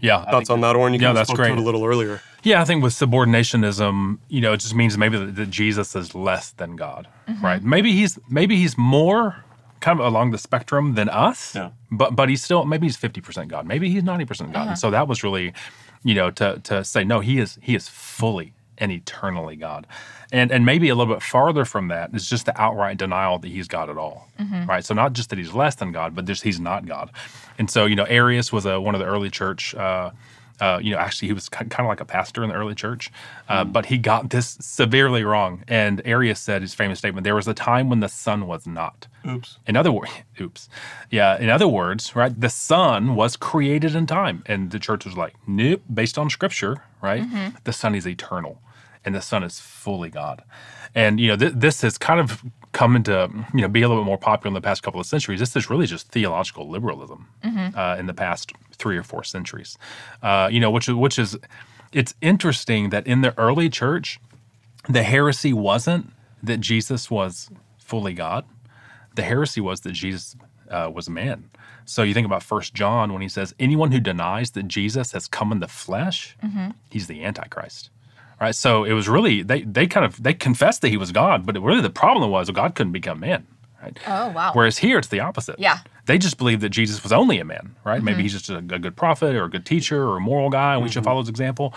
Yeah. 0.00 0.24
Thoughts 0.30 0.50
on 0.50 0.60
that, 0.60 0.76
Oren? 0.76 0.92
You 0.92 1.00
Yeah, 1.00 1.12
that's 1.12 1.28
spoke 1.28 1.38
to 1.38 1.42
great. 1.44 1.52
it 1.52 1.58
a 1.58 1.62
little 1.62 1.84
earlier. 1.84 2.20
Yeah, 2.42 2.60
I 2.60 2.64
think 2.64 2.82
with 2.82 2.92
subordinationism, 2.92 4.18
you 4.28 4.40
know, 4.40 4.52
it 4.52 4.58
just 4.58 4.74
means 4.74 4.96
maybe 4.98 5.18
that, 5.18 5.36
that 5.36 5.50
Jesus 5.50 5.96
is 5.96 6.14
less 6.14 6.50
than 6.50 6.76
God, 6.76 7.08
mm-hmm. 7.28 7.44
right? 7.44 7.62
Maybe 7.62 7.92
he's 7.92 8.18
maybe 8.28 8.56
he's 8.56 8.76
more 8.76 9.44
kind 9.86 10.00
of 10.00 10.06
along 10.06 10.32
the 10.32 10.38
spectrum 10.38 10.94
than 10.96 11.08
us. 11.08 11.54
Yeah. 11.54 11.70
But 11.92 12.16
but 12.16 12.28
he's 12.28 12.42
still 12.42 12.64
maybe 12.64 12.88
he's 12.88 12.96
fifty 12.96 13.20
percent 13.20 13.48
God, 13.48 13.66
maybe 13.66 13.88
he's 13.88 14.02
ninety 14.02 14.24
percent 14.24 14.52
God. 14.52 14.66
And 14.66 14.78
so 14.78 14.90
that 14.90 15.06
was 15.06 15.22
really, 15.22 15.54
you 16.02 16.14
know, 16.14 16.30
to 16.32 16.58
to 16.64 16.84
say 16.84 17.04
no, 17.04 17.20
he 17.20 17.38
is 17.38 17.56
he 17.62 17.76
is 17.76 17.88
fully 17.88 18.52
and 18.78 18.90
eternally 18.90 19.54
God, 19.54 19.86
and 20.32 20.50
and 20.50 20.66
maybe 20.66 20.88
a 20.88 20.96
little 20.96 21.14
bit 21.14 21.22
farther 21.22 21.64
from 21.64 21.86
that 21.88 22.12
is 22.14 22.28
just 22.28 22.46
the 22.46 22.60
outright 22.60 22.98
denial 22.98 23.38
that 23.38 23.48
he's 23.48 23.68
God 23.68 23.88
at 23.88 23.96
all, 23.96 24.28
right? 24.66 24.84
So 24.84 24.92
not 24.92 25.12
just 25.12 25.30
that 25.30 25.38
he's 25.38 25.54
less 25.54 25.76
than 25.76 25.92
God, 25.92 26.16
but 26.16 26.24
just 26.24 26.42
he's 26.42 26.58
not 26.58 26.84
God. 26.84 27.10
And 27.56 27.70
so 27.70 27.86
you 27.86 27.94
know, 27.94 28.04
Arius 28.04 28.52
was 28.52 28.66
a, 28.66 28.80
one 28.80 28.96
of 28.96 29.00
the 29.00 29.06
early 29.06 29.30
church. 29.30 29.72
Uh, 29.74 30.10
uh, 30.60 30.78
you 30.82 30.92
know, 30.92 30.98
actually, 30.98 31.28
he 31.28 31.34
was 31.34 31.48
kind 31.48 31.72
of 31.78 31.86
like 31.86 32.00
a 32.00 32.04
pastor 32.04 32.42
in 32.42 32.48
the 32.48 32.54
early 32.54 32.74
church, 32.74 33.10
uh, 33.48 33.64
but 33.64 33.86
he 33.86 33.98
got 33.98 34.30
this 34.30 34.56
severely 34.60 35.22
wrong. 35.24 35.62
And 35.68 36.00
Arius 36.04 36.40
said 36.40 36.62
his 36.62 36.74
famous 36.74 36.98
statement: 36.98 37.24
"There 37.24 37.34
was 37.34 37.48
a 37.48 37.54
time 37.54 37.88
when 37.88 38.00
the 38.00 38.08
son 38.08 38.46
was 38.46 38.66
not." 38.66 39.06
Oops. 39.26 39.58
In 39.66 39.76
other 39.76 39.92
words, 39.92 40.12
oops, 40.40 40.68
yeah. 41.10 41.36
In 41.38 41.50
other 41.50 41.68
words, 41.68 42.16
right, 42.16 42.38
the 42.40 42.48
son 42.48 43.14
was 43.14 43.36
created 43.36 43.94
in 43.94 44.06
time, 44.06 44.42
and 44.46 44.70
the 44.70 44.78
church 44.78 45.04
was 45.04 45.16
like, 45.16 45.34
"Nope." 45.46 45.82
Based 45.92 46.16
on 46.18 46.30
Scripture, 46.30 46.82
right, 47.02 47.22
the 47.64 47.72
son 47.72 47.94
is 47.94 48.06
eternal, 48.06 48.60
and 49.06 49.14
the 49.14 49.22
son 49.22 49.42
is 49.42 49.60
fully 49.60 50.10
God. 50.10 50.42
And 50.94 51.18
you 51.20 51.28
know, 51.28 51.36
th- 51.36 51.52
this 51.54 51.80
has 51.82 51.96
kind 51.96 52.20
of 52.20 52.42
come 52.72 52.96
into 52.96 53.30
you 53.54 53.62
know 53.62 53.68
be 53.68 53.80
a 53.82 53.88
little 53.88 54.02
bit 54.02 54.06
more 54.06 54.18
popular 54.18 54.48
in 54.48 54.54
the 54.54 54.60
past 54.60 54.82
couple 54.82 55.00
of 55.00 55.06
centuries. 55.06 55.40
This 55.40 55.56
is 55.56 55.70
really 55.70 55.86
just 55.86 56.08
theological 56.08 56.68
liberalism 56.68 57.28
uh, 57.74 57.96
in 57.98 58.06
the 58.06 58.14
past 58.14 58.52
three 58.72 58.98
or 58.98 59.02
four 59.02 59.24
centuries. 59.24 59.78
Uh, 60.22 60.48
you 60.52 60.60
know, 60.60 60.70
which 60.70 60.88
is 60.88 60.94
which 60.94 61.18
is 61.18 61.38
it's 61.92 62.14
interesting 62.20 62.90
that 62.90 63.06
in 63.06 63.22
the 63.22 63.38
early 63.38 63.70
church, 63.70 64.20
the 64.88 65.02
heresy 65.02 65.52
wasn't 65.52 66.12
that 66.42 66.60
Jesus 66.60 67.10
was 67.10 67.48
fully 67.78 68.12
God. 68.12 68.44
The 69.14 69.22
heresy 69.22 69.60
was 69.60 69.80
that 69.80 69.92
Jesus 69.92 70.36
uh, 70.70 70.90
was 70.92 71.08
a 71.08 71.10
man. 71.10 71.48
So 71.84 72.02
you 72.02 72.12
think 72.12 72.26
about 72.26 72.42
First 72.42 72.74
John 72.74 73.12
when 73.12 73.22
he 73.22 73.28
says, 73.28 73.54
"Anyone 73.60 73.92
who 73.92 74.00
denies 74.00 74.50
that 74.52 74.66
Jesus 74.68 75.12
has 75.12 75.28
come 75.28 75.52
in 75.52 75.60
the 75.60 75.68
flesh, 75.68 76.36
he's 76.90 77.06
the 77.06 77.24
Antichrist." 77.24 77.90
Right. 78.40 78.54
So 78.54 78.84
it 78.84 78.92
was 78.92 79.08
really 79.08 79.42
they 79.42 79.62
they 79.62 79.86
kind 79.86 80.04
of 80.04 80.22
they 80.22 80.34
confessed 80.34 80.82
that 80.82 80.88
he 80.88 80.96
was 80.96 81.10
God, 81.10 81.46
but 81.46 81.60
really 81.60 81.80
the 81.80 81.90
problem 81.90 82.30
was 82.30 82.50
God 82.50 82.74
couldn't 82.74 82.92
become 82.92 83.20
man. 83.20 83.46
Right. 83.82 83.98
Oh, 84.06 84.30
wow. 84.30 84.52
Whereas 84.52 84.78
here 84.78 84.98
it's 84.98 85.08
the 85.08 85.20
opposite. 85.20 85.58
Yeah. 85.58 85.78
They 86.06 86.18
just 86.18 86.38
believed 86.38 86.62
that 86.62 86.70
Jesus 86.70 87.02
was 87.02 87.12
only 87.12 87.38
a 87.38 87.44
man, 87.44 87.76
right? 87.84 88.02
Maybe 88.02 88.16
mm-hmm. 88.16 88.22
he's 88.22 88.32
just 88.32 88.50
a, 88.50 88.58
a 88.58 88.78
good 88.78 88.96
prophet 88.96 89.34
or 89.34 89.44
a 89.44 89.50
good 89.50 89.66
teacher 89.66 90.02
or 90.02 90.16
a 90.16 90.20
moral 90.20 90.50
guy, 90.50 90.74
and 90.74 90.82
we 90.82 90.88
should 90.88 91.00
mm-hmm. 91.00 91.04
follow 91.04 91.20
his 91.20 91.28
example. 91.28 91.74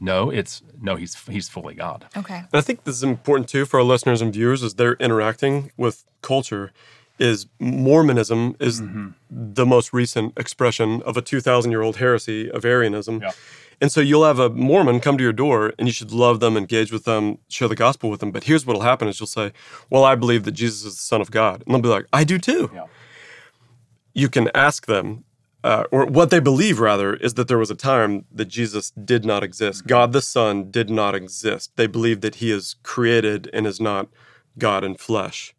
No, 0.00 0.30
it's 0.30 0.62
no, 0.80 0.96
he's 0.96 1.16
he's 1.26 1.48
fully 1.48 1.74
God. 1.74 2.06
Okay. 2.16 2.36
And 2.36 2.48
I 2.52 2.60
think 2.60 2.84
this 2.84 2.94
is 2.96 3.02
important 3.02 3.48
too 3.48 3.64
for 3.64 3.80
our 3.80 3.84
listeners 3.84 4.22
and 4.22 4.32
viewers 4.32 4.62
as 4.62 4.74
they're 4.74 4.94
interacting 4.94 5.72
with 5.76 6.04
culture. 6.22 6.72
Is 7.18 7.46
Mormonism 7.58 8.54
is 8.60 8.80
mm-hmm. 8.80 9.08
the 9.28 9.66
most 9.66 9.92
recent 9.92 10.38
expression 10.38 11.02
of 11.02 11.16
a 11.16 11.20
2,000 11.20 11.72
year 11.72 11.82
old 11.82 11.96
heresy 11.96 12.48
of 12.48 12.64
Arianism. 12.64 13.20
Yeah. 13.20 13.32
And 13.80 13.92
so 13.92 14.00
you'll 14.00 14.24
have 14.24 14.38
a 14.38 14.50
Mormon 14.50 15.00
come 15.00 15.16
to 15.18 15.22
your 15.22 15.32
door 15.32 15.72
and 15.78 15.86
you 15.86 15.92
should 15.92 16.10
love 16.10 16.40
them, 16.40 16.56
engage 16.56 16.90
with 16.90 17.04
them, 17.04 17.38
share 17.48 17.68
the 17.68 17.76
gospel 17.76 18.10
with 18.10 18.20
them. 18.20 18.32
But 18.32 18.44
here's 18.44 18.66
what'll 18.66 18.82
happen 18.82 19.08
is 19.08 19.20
you'll 19.20 19.28
say, 19.28 19.52
Well, 19.88 20.04
I 20.04 20.14
believe 20.14 20.44
that 20.44 20.52
Jesus 20.52 20.84
is 20.84 20.96
the 20.96 21.02
Son 21.02 21.20
of 21.20 21.30
God. 21.30 21.62
And 21.64 21.74
they'll 21.74 21.82
be 21.82 21.88
like, 21.88 22.06
I 22.12 22.24
do 22.24 22.38
too. 22.38 22.70
Yeah. 22.74 22.86
You 24.14 24.28
can 24.28 24.50
ask 24.54 24.86
them, 24.86 25.24
uh, 25.62 25.84
or 25.92 26.06
what 26.06 26.30
they 26.30 26.40
believe 26.40 26.80
rather, 26.80 27.14
is 27.14 27.34
that 27.34 27.46
there 27.46 27.58
was 27.58 27.70
a 27.70 27.76
time 27.76 28.24
that 28.32 28.46
Jesus 28.46 28.90
did 28.90 29.24
not 29.24 29.44
exist. 29.44 29.86
God 29.86 30.12
the 30.12 30.22
Son 30.22 30.70
did 30.70 30.90
not 30.90 31.14
exist. 31.14 31.72
They 31.76 31.86
believe 31.86 32.20
that 32.22 32.36
he 32.36 32.50
is 32.50 32.76
created 32.82 33.48
and 33.52 33.66
is 33.66 33.80
not 33.80 34.08
God 34.58 34.82
in 34.82 34.96
flesh, 34.96 35.54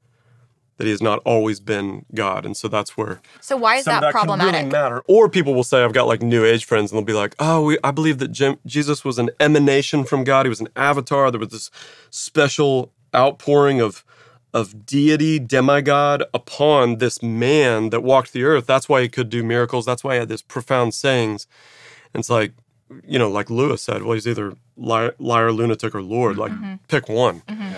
that 0.80 0.86
he 0.86 0.92
has 0.92 1.02
not 1.02 1.20
always 1.26 1.60
been 1.60 2.06
God. 2.15 2.46
And 2.46 2.56
so 2.56 2.70
that's 2.70 2.96
where 2.96 3.20
So 3.42 3.58
why 3.58 3.76
is 3.76 3.86
that, 3.86 4.00
that 4.00 4.13
problematic? 4.13 4.62
really 4.62 4.72
matter. 4.72 5.04
Or 5.10 5.28
people 5.28 5.54
will 5.54 5.65
say, 5.65 5.84
I've 5.84 5.92
got 5.92 6.08
like 6.08 6.22
new 6.22 6.46
age 6.46 6.63
friends, 6.63 6.89
and 6.89 6.98
they'll 6.98 7.06
be 7.06 7.12
like, 7.12 7.36
oh, 7.38 7.62
we, 7.65 7.78
I 7.84 7.92
believe 7.92 8.18
that 8.20 8.30
Jim, 8.30 8.58
Jesus 8.65 9.04
was 9.04 9.20
an 9.20 9.30
emanation 9.42 10.06
from 10.06 10.24
God. 10.24 10.46
He 10.46 10.50
was 10.50 10.62
an 10.62 10.70
avatar. 10.78 11.32
There 11.32 11.39
was 11.39 11.50
this 11.50 11.70
special 12.10 12.94
outpouring 13.13 13.82
of 13.82 14.06
of 14.52 14.86
deity, 14.86 15.38
demigod 15.38 16.24
upon 16.34 16.98
this 16.98 17.22
man 17.22 17.92
that 17.92 18.02
walked 18.02 18.34
the 18.34 18.44
earth. 18.44 18.65
That's 18.65 18.89
why 18.89 19.02
he 19.02 19.10
could 19.10 19.30
do 19.30 19.44
miracles. 19.44 19.86
That's 19.86 20.04
why 20.04 20.13
he 20.13 20.20
had 20.20 20.30
this 20.30 20.42
profound 20.42 20.96
sayings. 20.96 21.46
And 22.13 22.22
it's 22.22 22.32
like, 22.32 22.54
you 23.06 23.20
know, 23.20 23.30
like 23.30 23.52
Lewis 23.52 23.84
said, 23.84 24.02
well, 24.02 24.13
he's 24.13 24.28
either 24.28 24.56
liar, 24.76 25.13
liar 25.20 25.52
lunatic, 25.52 25.94
or 25.94 26.02
Lord. 26.02 26.38
Like, 26.38 26.52
mm-hmm. 26.52 26.76
pick 26.88 27.08
one. 27.08 27.42
Mm-hmm. 27.42 27.74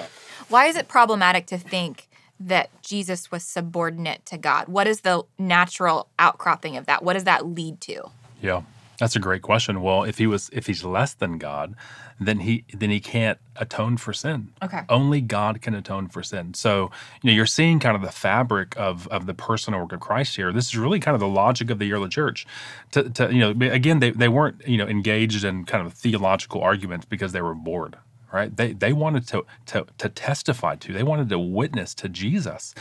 Why 0.47 0.67
is 0.67 0.77
it 0.77 0.87
problematic 0.87 1.45
to 1.47 1.57
think 1.57 2.07
that 2.47 2.69
Jesus 2.81 3.31
was 3.31 3.43
subordinate 3.43 4.25
to 4.27 4.37
God? 4.37 4.67
What 4.67 4.87
is 4.87 5.01
the 5.01 5.23
natural 5.37 6.07
outcropping 6.19 6.77
of 6.77 6.85
that? 6.85 7.03
What 7.03 7.13
does 7.13 7.25
that 7.25 7.45
lead 7.45 7.81
to? 7.81 8.09
Yeah. 8.41 8.63
That's 9.01 9.15
a 9.15 9.19
great 9.19 9.41
question. 9.41 9.81
Well, 9.81 10.03
if 10.03 10.19
he 10.19 10.27
was 10.27 10.51
if 10.53 10.67
he's 10.67 10.83
less 10.83 11.15
than 11.15 11.39
God, 11.39 11.73
then 12.19 12.41
he 12.41 12.65
then 12.71 12.91
he 12.91 12.99
can't 12.99 13.39
atone 13.55 13.97
for 13.97 14.13
sin. 14.13 14.49
Okay. 14.61 14.81
Only 14.89 15.21
God 15.21 15.59
can 15.59 15.73
atone 15.73 16.07
for 16.07 16.21
sin. 16.21 16.53
So, 16.53 16.91
you 17.23 17.29
know, 17.29 17.33
you're 17.33 17.47
seeing 17.47 17.79
kind 17.79 17.95
of 17.95 18.03
the 18.03 18.11
fabric 18.11 18.75
of 18.77 19.07
of 19.07 19.25
the 19.25 19.33
personal 19.33 19.79
work 19.79 19.93
of 19.93 20.01
Christ 20.01 20.35
here. 20.35 20.53
This 20.53 20.67
is 20.67 20.77
really 20.77 20.99
kind 20.99 21.15
of 21.15 21.19
the 21.19 21.27
logic 21.27 21.71
of 21.71 21.79
the 21.79 21.91
early 21.91 22.09
church. 22.09 22.45
To, 22.91 23.09
to 23.09 23.33
you 23.33 23.39
know, 23.39 23.71
again, 23.71 24.01
they, 24.01 24.11
they 24.11 24.27
weren't, 24.27 24.61
you 24.67 24.77
know, 24.77 24.87
engaged 24.87 25.43
in 25.43 25.65
kind 25.65 25.83
of 25.83 25.93
theological 25.93 26.61
arguments 26.61 27.07
because 27.07 27.31
they 27.31 27.41
were 27.41 27.55
bored 27.55 27.97
right? 28.31 28.55
They 28.55 28.73
they 28.73 28.93
wanted 28.93 29.27
to 29.29 29.45
to 29.67 29.85
to 29.97 30.09
testify 30.09 30.75
to. 30.77 30.93
They 30.93 31.03
wanted 31.03 31.29
to 31.29 31.39
witness 31.39 31.93
to 31.95 32.09
Jesus, 32.09 32.73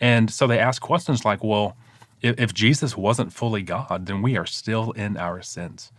and 0.00 0.30
so 0.30 0.46
they 0.46 0.58
asked 0.58 0.80
questions 0.80 1.24
like, 1.24 1.42
"Well, 1.42 1.76
if, 2.22 2.38
if 2.38 2.54
Jesus 2.54 2.96
wasn't 2.96 3.32
fully 3.32 3.62
God, 3.62 4.06
then 4.06 4.22
we 4.22 4.36
are 4.36 4.46
still 4.46 4.92
in 4.92 5.16
our 5.16 5.42
sins." 5.42 5.92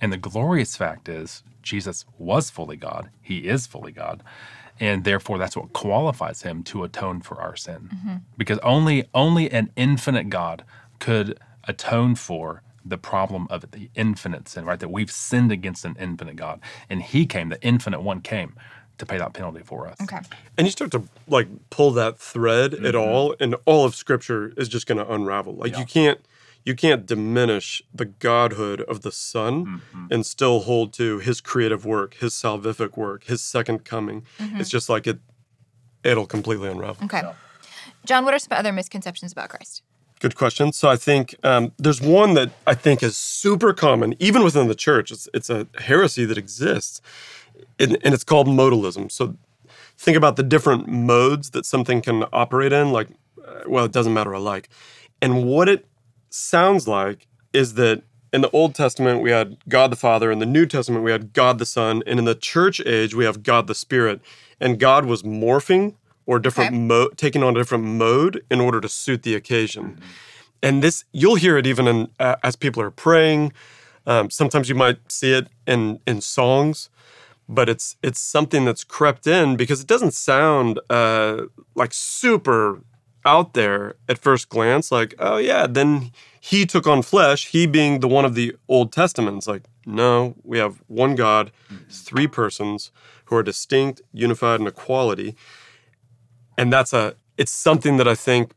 And 0.00 0.12
the 0.12 0.18
glorious 0.18 0.76
fact 0.76 1.08
is, 1.08 1.42
Jesus 1.62 2.04
was 2.18 2.50
fully 2.50 2.76
God. 2.76 3.10
He 3.22 3.48
is 3.48 3.66
fully 3.66 3.92
God. 3.92 4.22
And 4.80 5.04
therefore, 5.04 5.38
that's 5.38 5.56
what 5.56 5.72
qualifies 5.72 6.42
him 6.42 6.62
to 6.64 6.84
atone 6.84 7.20
for 7.20 7.40
our 7.40 7.56
sin. 7.56 7.90
Mm-hmm. 7.94 8.16
Because 8.36 8.58
only, 8.58 9.04
only 9.14 9.50
an 9.50 9.70
infinite 9.76 10.30
God 10.30 10.64
could 10.98 11.38
atone 11.64 12.16
for 12.16 12.62
the 12.84 12.98
problem 12.98 13.46
of 13.50 13.70
the 13.70 13.90
infinite 13.94 14.48
sin, 14.48 14.64
right? 14.64 14.78
That 14.78 14.90
we've 14.90 15.10
sinned 15.10 15.50
against 15.50 15.84
an 15.84 15.96
infinite 15.98 16.36
God. 16.36 16.60
And 16.90 17.02
he 17.02 17.26
came, 17.26 17.48
the 17.48 17.62
infinite 17.62 18.02
one 18.02 18.20
came 18.20 18.54
to 18.98 19.06
pay 19.06 19.18
that 19.18 19.32
penalty 19.32 19.62
for 19.64 19.88
us. 19.88 20.00
Okay. 20.02 20.20
And 20.56 20.66
you 20.66 20.70
start 20.70 20.90
to 20.92 21.02
like 21.26 21.48
pull 21.70 21.90
that 21.92 22.18
thread 22.18 22.74
at 22.74 22.80
mm-hmm. 22.80 22.96
all, 22.96 23.34
and 23.40 23.56
all 23.64 23.84
of 23.84 23.94
Scripture 23.94 24.52
is 24.56 24.68
just 24.68 24.86
going 24.86 24.98
to 24.98 25.12
unravel. 25.12 25.54
Like 25.54 25.76
you 25.76 25.84
can't 25.84 26.20
you 26.64 26.74
can't 26.74 27.04
diminish 27.04 27.82
the 27.92 28.06
godhood 28.06 28.80
of 28.82 29.02
the 29.02 29.12
Son 29.12 29.66
mm-hmm. 29.66 30.06
and 30.10 30.24
still 30.24 30.60
hold 30.60 30.92
to 30.94 31.18
His 31.18 31.40
creative 31.40 31.84
work, 31.84 32.14
His 32.14 32.32
salvific 32.34 32.96
work, 32.96 33.24
His 33.24 33.42
second 33.42 33.84
coming. 33.84 34.24
Mm-hmm. 34.38 34.60
It's 34.60 34.70
just 34.70 34.88
like 34.88 35.06
it 35.06 35.18
it'll 36.02 36.26
completely 36.26 36.68
unravel. 36.68 37.04
Okay. 37.06 37.22
John, 38.04 38.24
what 38.24 38.34
are 38.34 38.38
some 38.38 38.56
other 38.56 38.72
misconceptions 38.72 39.32
about 39.32 39.48
Christ? 39.48 39.82
Good 40.24 40.36
question. 40.36 40.72
So 40.72 40.88
I 40.88 40.96
think 40.96 41.34
um, 41.44 41.72
there's 41.76 42.00
one 42.00 42.32
that 42.32 42.50
I 42.66 42.72
think 42.72 43.02
is 43.02 43.14
super 43.14 43.74
common, 43.74 44.14
even 44.18 44.42
within 44.42 44.68
the 44.68 44.74
church. 44.74 45.10
It's, 45.10 45.28
it's 45.34 45.50
a 45.50 45.66
heresy 45.80 46.24
that 46.24 46.38
exists, 46.38 47.02
and, 47.78 47.98
and 48.02 48.14
it's 48.14 48.24
called 48.24 48.46
modalism. 48.46 49.12
So 49.12 49.36
think 49.98 50.16
about 50.16 50.36
the 50.36 50.42
different 50.42 50.88
modes 50.88 51.50
that 51.50 51.66
something 51.66 52.00
can 52.00 52.24
operate 52.32 52.72
in. 52.72 52.90
Like, 52.90 53.08
uh, 53.46 53.64
well, 53.66 53.84
it 53.84 53.92
doesn't 53.92 54.14
matter 54.14 54.32
alike. 54.32 54.70
And 55.20 55.44
what 55.44 55.68
it 55.68 55.86
sounds 56.30 56.88
like 56.88 57.26
is 57.52 57.74
that 57.74 58.02
in 58.32 58.40
the 58.40 58.50
Old 58.52 58.74
Testament 58.74 59.20
we 59.20 59.30
had 59.30 59.58
God 59.68 59.92
the 59.92 59.96
Father, 59.96 60.32
in 60.32 60.38
the 60.38 60.46
New 60.46 60.64
Testament 60.64 61.04
we 61.04 61.10
had 61.10 61.34
God 61.34 61.58
the 61.58 61.66
Son, 61.66 62.02
and 62.06 62.18
in 62.18 62.24
the 62.24 62.34
church 62.34 62.80
age 62.86 63.14
we 63.14 63.26
have 63.26 63.42
God 63.42 63.66
the 63.66 63.74
Spirit. 63.74 64.22
And 64.58 64.80
God 64.80 65.04
was 65.04 65.22
morphing 65.22 65.96
or 66.26 66.38
different 66.38 66.70
Okay. 66.70 66.78
mo- 66.78 67.10
taking 67.16 67.42
on 67.42 67.56
a 67.56 67.58
different 67.60 67.84
mode 67.84 68.44
in 68.50 68.60
order 68.60 68.80
to 68.80 68.88
suit 68.88 69.22
the 69.22 69.34
occasion. 69.34 69.98
And 70.62 70.82
this 70.82 71.04
you'll 71.12 71.34
hear 71.36 71.56
it 71.58 71.66
even 71.66 71.86
in 71.86 72.08
uh, 72.18 72.36
as 72.42 72.56
people 72.56 72.82
are 72.82 72.90
praying. 72.90 73.52
Um, 74.06 74.30
sometimes 74.30 74.68
you 74.68 74.74
might 74.74 74.98
see 75.10 75.32
it 75.32 75.48
in 75.66 76.00
in 76.06 76.20
songs, 76.20 76.90
but 77.48 77.68
it's 77.68 77.96
it's 78.02 78.20
something 78.20 78.64
that's 78.64 78.84
crept 78.84 79.26
in 79.26 79.56
because 79.56 79.80
it 79.80 79.86
doesn't 79.86 80.14
sound 80.14 80.80
uh, 80.90 81.42
like 81.74 81.92
super 81.92 82.80
out 83.26 83.54
there 83.54 83.94
at 84.08 84.18
first 84.18 84.48
glance. 84.48 84.90
Like, 84.92 85.14
oh 85.18 85.38
yeah, 85.38 85.66
then 85.66 86.12
he 86.40 86.66
took 86.66 86.86
on 86.86 87.02
flesh. 87.02 87.48
He 87.48 87.66
being 87.66 88.00
the 88.00 88.08
one 88.08 88.24
of 88.26 88.34
the 88.34 88.54
Old 88.68 88.92
Testament. 88.92 89.38
It's 89.38 89.46
like, 89.46 89.62
no, 89.86 90.34
we 90.42 90.58
have 90.58 90.82
one 90.88 91.14
God, 91.14 91.50
three 91.90 92.26
persons 92.26 92.90
who 93.26 93.36
are 93.36 93.42
distinct, 93.42 94.02
unified, 94.12 94.60
and 94.60 94.68
equality. 94.68 95.34
And 96.58 96.72
that's 96.72 96.92
a 96.92 97.14
it's 97.36 97.52
something 97.52 97.96
that 97.98 98.08
I 98.08 98.14
think 98.14 98.52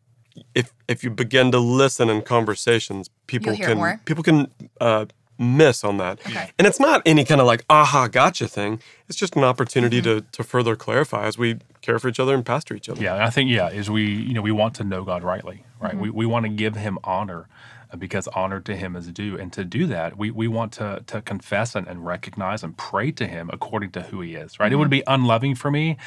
if 0.54 0.74
if 0.88 1.04
you 1.04 1.10
begin 1.10 1.52
to 1.52 1.60
listen 1.60 2.10
in 2.10 2.22
conversations, 2.22 3.10
people 3.28 3.56
can 3.56 3.78
more. 3.78 4.02
people 4.06 4.24
can 4.24 4.52
uh, 4.80 5.06
miss 5.40 5.84
on 5.84 5.98
that. 5.98 6.20
Okay. 6.28 6.52
And 6.58 6.68
it's 6.68 6.80
not 6.80 7.02
any 7.06 7.24
kind 7.26 7.42
of 7.42 7.48
like 7.48 7.64
aha 7.70 8.08
gotcha 8.08 8.48
thing. 8.48 8.80
It's 9.08 9.18
just 9.18 9.36
an 9.36 9.44
opportunity 9.44 10.02
Mm-hmm. 10.02 10.20
to 10.20 10.26
to 10.32 10.44
further 10.44 10.76
clarify 10.76 11.26
as 11.26 11.38
we 11.38 11.58
care 11.82 12.00
for 12.00 12.08
each 12.10 12.20
other 12.20 12.34
and 12.36 12.46
pastor 12.46 12.76
each 12.76 12.90
other. 12.90 13.02
Yeah, 13.02 13.16
and 13.16 13.24
I 13.24 13.30
think 13.30 13.50
yeah, 13.50 13.70
is 13.70 13.90
we 13.90 14.04
you 14.06 14.34
know 14.34 14.42
we 14.42 14.52
want 14.52 14.76
to 14.76 14.84
know 14.84 15.04
God 15.04 15.24
rightly, 15.24 15.64
right? 15.80 15.98
We 15.98 16.10
we 16.10 16.26
want 16.26 16.46
to 16.46 16.50
give 16.50 16.76
Him 16.76 17.00
honor 17.04 17.48
uh, 17.92 17.98
because 17.98 18.28
honor 18.30 18.60
to 18.62 18.76
Him 18.76 18.96
is 18.96 19.08
due, 19.08 19.38
and 19.38 19.52
to 19.54 19.64
do 19.66 19.88
that, 19.88 20.18
we 20.18 20.30
we 20.32 20.48
want 20.48 20.72
to 20.74 21.04
to 21.08 21.22
confess 21.22 21.76
and, 21.76 21.88
and 21.88 22.06
recognize 22.06 22.64
and 22.64 22.78
pray 22.78 23.12
to 23.12 23.26
Him 23.28 23.50
according 23.54 23.92
to 23.92 24.04
who 24.04 24.22
He 24.22 24.36
is, 24.36 24.60
right? 24.60 24.72
It 24.72 24.76
would 24.76 24.90
be 24.90 25.04
unloving 25.08 25.56
for 25.56 25.72
me 25.72 25.98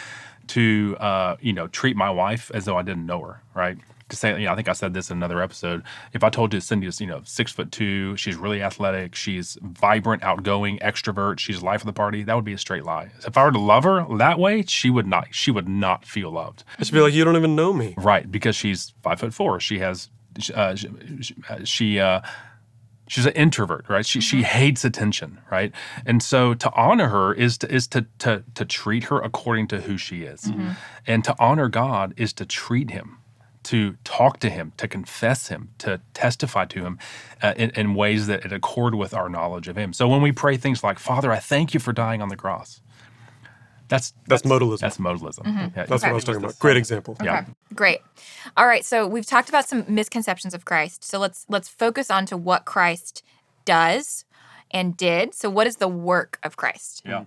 to 0.51 0.97
uh, 1.01 1.37
you 1.41 1.53
know 1.53 1.67
treat 1.69 1.97
my 1.97 2.11
wife 2.11 2.51
as 2.55 2.65
though 2.65 2.77
I 2.77 2.83
didn't 2.83 3.07
know 3.07 3.21
her, 3.23 3.43
right? 3.55 3.79
To 4.09 4.17
say, 4.17 4.37
you 4.41 4.47
know, 4.47 4.53
I 4.53 4.57
think 4.57 4.69
I 4.69 4.73
said 4.73 4.93
this 4.93 5.09
in 5.11 5.19
another 5.19 5.41
episode. 5.41 5.85
If 6.13 6.25
I 6.25 6.31
told 6.31 6.53
you 6.53 6.59
Cindy's, 6.59 7.01
you 7.01 7.07
know, 7.07 7.21
six 7.25 7.53
foot 7.53 7.71
two, 7.71 8.17
she's 8.17 8.35
really 8.35 8.61
athletic, 8.61 9.15
she's 9.15 9.57
vibrant, 9.63 10.25
outgoing, 10.25 10.81
extrovert, 10.81 11.39
she's 11.39 11.63
life 11.63 11.83
of 11.83 11.87
the 11.87 11.93
party, 11.93 12.25
that 12.25 12.35
would 12.35 12.45
be 12.45 12.53
a 12.53 12.59
straight 12.59 12.83
lie. 12.85 13.13
If 13.25 13.39
I 13.39 13.45
were 13.45 13.53
to 13.53 13.61
love 13.61 13.85
her 13.85 14.05
that 14.19 14.41
way, 14.41 14.65
she 14.67 14.91
would 14.91 15.07
not. 15.07 15.29
She 15.31 15.53
would 15.53 15.69
not 15.69 16.05
feel 16.05 16.33
loved. 16.33 16.65
Should 16.83 16.93
be 16.93 17.01
like 17.01 17.15
you 17.15 17.25
don't 17.25 17.37
even 17.37 17.55
know 17.55 17.73
me. 17.73 17.95
Right, 17.97 18.29
because 18.29 18.57
she's 18.57 18.95
five 19.03 19.21
foot 19.21 19.33
four. 19.33 19.61
She 19.61 19.79
has, 19.79 20.11
uh, 20.55 20.75
she, 20.75 20.89
she 21.63 22.01
uh, 22.01 22.21
she's 23.11 23.27
an 23.27 23.33
introvert, 23.33 23.85
right? 23.88 24.07
She 24.07 24.20
she 24.20 24.42
hates 24.42 24.85
attention, 24.85 25.40
right? 25.51 25.73
And 26.07 26.23
so 26.23 26.55
to 26.55 26.73
honor 26.75 27.09
her 27.09 27.35
is 27.35 27.59
to 27.59 27.66
is 27.75 27.87
to 27.88 28.07
to 28.20 28.44
to 28.55 28.64
treat 28.64 29.05
her 29.05 29.18
according 29.20 29.66
to 29.68 29.81
who 29.83 29.99
she 29.99 30.23
is, 30.23 30.51
and 31.07 31.25
to 31.25 31.35
honor 31.38 31.68
God 31.68 32.14
is 32.16 32.33
to 32.35 32.46
treat 32.46 32.90
Him, 32.90 33.18
to 33.64 33.96
talk 34.05 34.38
to 34.40 34.49
Him, 34.49 34.73
to 34.77 34.87
confess 34.88 35.49
Him, 35.49 35.70
to 35.79 36.01
testify 36.14 36.64
to 36.66 36.85
Him, 36.87 36.99
uh, 37.42 37.55
in, 37.57 37.70
in 37.70 37.94
ways 37.94 38.29
that 38.29 38.44
it 38.44 38.53
accord 38.53 38.94
with 38.94 39.12
our 39.12 39.29
knowledge 39.29 39.68
of 39.68 39.77
Him. 39.77 39.92
So 39.92 40.07
when 40.09 40.23
we 40.23 40.33
pray 40.33 40.57
things 40.57 40.85
like, 40.85 40.99
"Father, 41.01 41.33
I 41.33 41.40
thank 41.40 41.75
you 41.75 41.81
for 41.81 41.92
dying 41.92 42.23
on 42.23 42.29
the 42.29 42.37
cross," 42.37 42.81
that's 43.90 44.14
That's 44.26 44.42
modalism. 44.42 44.79
That's 44.79 44.96
modalism. 44.98 45.44
Mm-hmm. 45.44 45.59
Yeah, 45.59 45.85
That's 45.85 45.90
what 45.90 46.05
I 46.05 46.12
was 46.12 46.24
talking 46.24 46.42
about. 46.42 46.59
Great 46.59 46.76
example. 46.76 47.16
Yeah. 47.22 47.44
Great. 47.74 48.00
All 48.57 48.66
right. 48.66 48.85
So 48.85 49.07
we've 49.07 49.26
talked 49.26 49.48
about 49.48 49.68
some 49.68 49.85
misconceptions 49.88 50.55
of 50.55 50.64
Christ. 50.64 51.05
So 51.05 51.18
let's 51.18 51.44
let's 51.48 51.68
focus 51.68 52.11
on 52.11 52.24
to 52.26 52.37
what 52.37 52.64
Christ 52.64 53.22
does 53.64 54.24
and 54.70 54.96
did. 54.96 55.35
So 55.35 55.50
what 55.50 55.66
is 55.66 55.76
the 55.76 55.88
work 55.88 56.38
of 56.42 56.57
Christ? 56.57 57.03
Yeah. 57.05 57.24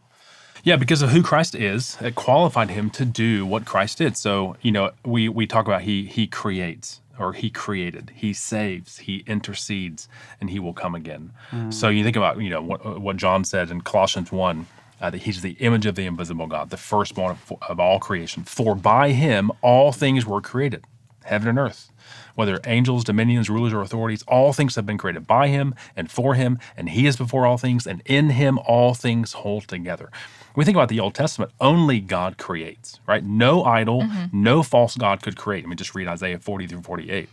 Yeah, 0.64 0.78
because 0.78 1.02
of 1.02 1.10
who 1.10 1.22
Christ 1.22 1.56
is, 1.56 1.98
it 2.00 2.16
qualified 2.16 2.70
him 2.70 2.90
to 2.92 3.04
do 3.04 3.46
what 3.46 3.66
Christ 3.66 3.98
did. 3.98 4.16
So, 4.16 4.56
you 4.62 4.72
know, 4.72 4.92
we 5.04 5.28
we 5.28 5.46
talk 5.46 5.68
about 5.68 5.82
he 5.82 6.06
he 6.06 6.26
creates 6.26 7.02
or 7.20 7.34
he 7.34 7.50
created, 7.50 8.12
he 8.16 8.34
saves, 8.34 9.00
he 9.00 9.24
intercedes, 9.28 10.08
and 10.40 10.50
he 10.50 10.60
will 10.60 10.74
come 10.74 10.96
again. 10.96 11.32
Mm. 11.52 11.72
So 11.74 11.90
you 11.90 12.04
think 12.04 12.16
about, 12.16 12.42
you 12.42 12.50
know, 12.50 12.62
what, 12.62 13.02
what 13.02 13.18
John 13.18 13.44
said 13.44 13.70
in 13.70 13.82
Colossians 13.82 14.32
1, 14.32 14.66
uh, 15.04 15.10
that 15.10 15.24
he's 15.24 15.42
the 15.42 15.52
image 15.60 15.86
of 15.86 15.96
the 15.96 16.06
invisible 16.06 16.48
God, 16.48 16.70
the 16.70 16.78
firstborn 16.78 17.32
of, 17.32 17.54
of 17.68 17.78
all 17.78 18.00
creation. 18.00 18.46
For 18.46 18.74
by 18.74 19.10
him 19.10 19.52
all 19.62 19.92
things 19.92 20.26
were 20.26 20.40
created, 20.40 20.86
heaven 21.26 21.50
and 21.50 21.60
earth. 21.60 21.92
Whether 22.36 22.60
angels, 22.66 23.04
dominions, 23.04 23.50
rulers, 23.50 23.74
or 23.74 23.82
authorities, 23.82 24.24
all 24.24 24.54
things 24.54 24.76
have 24.76 24.86
been 24.86 24.98
created 24.98 25.28
by 25.28 25.50
him 25.50 25.76
and 25.96 26.10
for 26.10 26.36
him, 26.36 26.58
and 26.78 26.90
he 26.90 27.06
is 27.06 27.18
before 27.18 27.46
all 27.46 27.58
things, 27.58 27.86
and 27.86 28.02
in 28.06 28.32
him 28.32 28.58
all 28.60 28.94
things 28.94 29.34
hold 29.34 29.68
together. 29.68 30.10
When 30.54 30.62
we 30.62 30.66
think 30.66 30.78
about 30.78 30.90
the 30.90 31.00
Old 31.02 31.16
Testament, 31.16 31.52
only 31.60 32.00
God 32.00 32.38
creates, 32.38 33.00
right? 33.06 33.24
No 33.24 33.64
idol, 33.66 34.08
no 34.32 34.64
false 34.64 34.96
God 34.96 35.22
could 35.22 35.36
create. 35.36 35.66
I 35.66 35.68
mean, 35.68 35.78
just 35.78 35.96
read 35.96 36.08
Isaiah 36.08 36.40
40 36.40 36.68
through 36.68 36.82
48. 36.82 37.28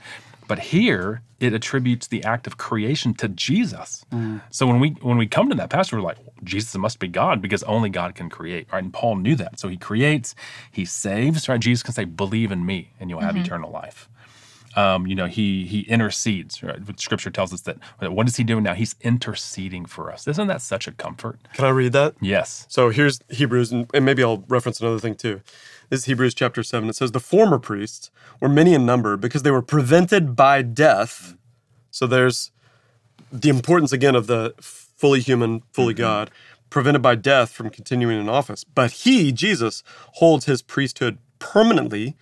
But 0.51 0.59
here 0.59 1.23
it 1.39 1.53
attributes 1.53 2.09
the 2.09 2.25
act 2.25 2.49
of 2.49 2.57
creation 2.59 3.15
to 3.15 3.29
Jesus. 3.29 4.05
So 4.51 4.67
when 4.67 4.81
we 4.81 4.89
when 5.01 5.17
we 5.17 5.29
come 5.29 5.49
to 5.49 5.55
that 5.55 5.71
passage, 5.71 5.93
we're 5.93 6.01
like, 6.01 6.19
Jesus 6.43 6.75
must 6.77 6.99
be 6.99 7.07
God 7.07 7.41
because 7.41 7.63
only 7.63 7.89
God 7.89 8.17
can 8.17 8.29
create, 8.29 8.67
right? 8.73 8.83
And 8.83 8.93
Paul 8.93 9.15
knew 9.15 9.37
that. 9.37 9.61
So 9.61 9.69
he 9.69 9.77
creates, 9.77 10.35
he 10.73 10.85
saves, 10.85 11.49
right? 11.49 11.61
Jesus 11.61 11.85
can 11.85 11.95
say, 11.95 12.05
believe 12.05 12.51
in 12.51 12.67
me 12.67 12.91
and 12.99 13.09
you'll 13.09 13.21
have 13.21 13.37
eternal 13.37 13.71
life. 13.71 14.09
Um, 14.75 15.07
you 15.07 15.15
know, 15.15 15.27
he 15.27 15.67
he 15.67 15.81
intercedes, 15.83 16.65
right? 16.65 16.81
Scripture 16.99 17.31
tells 17.31 17.53
us 17.53 17.61
that 17.61 17.79
what 18.01 18.27
is 18.27 18.37
he 18.37 18.43
doing 18.43 18.65
now? 18.65 18.75
He's 18.75 18.97
interceding 19.03 19.87
for 19.87 20.11
us. 20.11 20.27
Isn't 20.27 20.49
that 20.49 20.63
such 20.63 20.89
a 20.89 20.93
comfort? 20.93 21.39
Can 21.55 21.65
I 21.65 21.71
read 21.71 21.93
that? 21.93 22.15
Yes. 22.21 22.67
So 22.69 22.91
here's 22.91 23.21
Hebrews, 23.29 23.71
and, 23.71 23.89
and 23.95 24.05
maybe 24.05 24.25
I'll 24.25 24.45
reference 24.49 24.81
another 24.81 24.99
thing 24.99 25.15
too. 25.15 25.43
This 25.91 26.01
is 26.01 26.07
Hebrews 26.07 26.35
chapter 26.35 26.63
7. 26.63 26.89
It 26.89 26.95
says, 26.95 27.11
The 27.11 27.19
former 27.19 27.59
priests 27.59 28.13
were 28.39 28.49
many 28.49 28.75
in 28.75 28.87
number 28.87 29.17
because 29.17 29.43
they 29.43 29.51
were 29.51 29.61
prevented 29.61 30.37
by 30.37 30.63
death. 30.63 31.35
So 31.91 32.07
there's 32.07 32.53
the 33.33 33.49
importance 33.49 33.91
again 33.91 34.15
of 34.15 34.29
the 34.29 34.55
fully 34.61 35.19
human, 35.19 35.63
fully 35.73 35.93
mm-hmm. 35.93 36.03
God, 36.03 36.31
prevented 36.71 37.03
by 37.03 37.17
death 37.17 37.51
from 37.51 37.71
continuing 37.71 38.21
in 38.21 38.29
office. 38.29 38.63
But 38.63 38.93
he, 38.93 39.33
Jesus, 39.33 39.83
holds 40.15 40.45
his 40.45 40.63
priesthood 40.63 41.19
permanently 41.41 42.17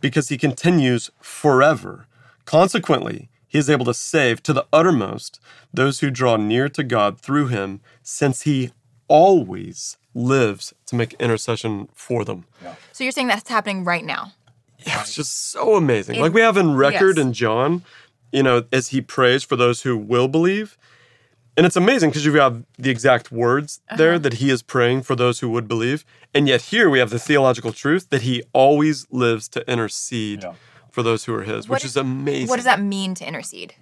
because 0.00 0.28
he 0.28 0.38
continues 0.38 1.10
forever. 1.20 2.06
Consequently, 2.44 3.28
he 3.48 3.58
is 3.58 3.68
able 3.68 3.86
to 3.86 3.94
save 3.94 4.40
to 4.44 4.52
the 4.52 4.66
uttermost 4.72 5.40
those 5.74 5.98
who 5.98 6.12
draw 6.12 6.36
near 6.36 6.68
to 6.68 6.84
God 6.84 7.18
through 7.18 7.48
him, 7.48 7.80
since 8.04 8.42
he 8.42 8.70
always 9.10 9.98
lives 10.14 10.72
to 10.86 10.94
make 10.94 11.12
intercession 11.14 11.88
for 11.92 12.24
them. 12.24 12.46
So 12.92 13.04
you're 13.04 13.12
saying 13.12 13.26
that's 13.26 13.50
happening 13.50 13.84
right 13.84 14.04
now. 14.04 14.32
Yeah, 14.86 15.00
it's 15.00 15.14
just 15.14 15.50
so 15.50 15.74
amazing. 15.74 16.20
like 16.20 16.32
we 16.32 16.40
have 16.40 16.56
in 16.56 16.74
record 16.74 17.16
yes. 17.18 17.26
in 17.26 17.32
John, 17.34 17.82
you 18.32 18.42
know, 18.42 18.64
as 18.72 18.88
he 18.88 19.02
prays 19.02 19.44
for 19.44 19.56
those 19.56 19.82
who 19.82 19.98
will 19.98 20.28
believe. 20.28 20.78
And 21.56 21.66
it's 21.66 21.76
amazing 21.76 22.10
because 22.10 22.24
you 22.24 22.32
have 22.34 22.64
the 22.78 22.88
exact 22.88 23.30
words 23.30 23.80
uh-huh. 23.88 23.96
there 23.96 24.18
that 24.18 24.34
he 24.34 24.48
is 24.48 24.62
praying 24.62 25.02
for 25.02 25.14
those 25.14 25.40
who 25.40 25.50
would 25.50 25.68
believe. 25.68 26.06
And 26.32 26.48
yet 26.48 26.62
here 26.62 26.88
we 26.88 27.00
have 27.00 27.10
the 27.10 27.18
theological 27.18 27.72
truth 27.72 28.08
that 28.10 28.22
he 28.22 28.44
always 28.54 29.06
lives 29.10 29.48
to 29.48 29.70
intercede 29.70 30.44
Yeah. 30.44 30.54
for 30.90 31.02
those 31.02 31.24
who 31.24 31.34
are 31.34 31.42
his, 31.42 31.68
What 31.68 31.76
which 31.76 31.84
is- 31.84 31.92
is 31.92 31.96
amazing. 31.96 32.48
What 32.48 32.56
does 32.56 32.64
that 32.64 32.80
mean 32.80 33.14
to 33.16 33.26
intercede? 33.26 33.74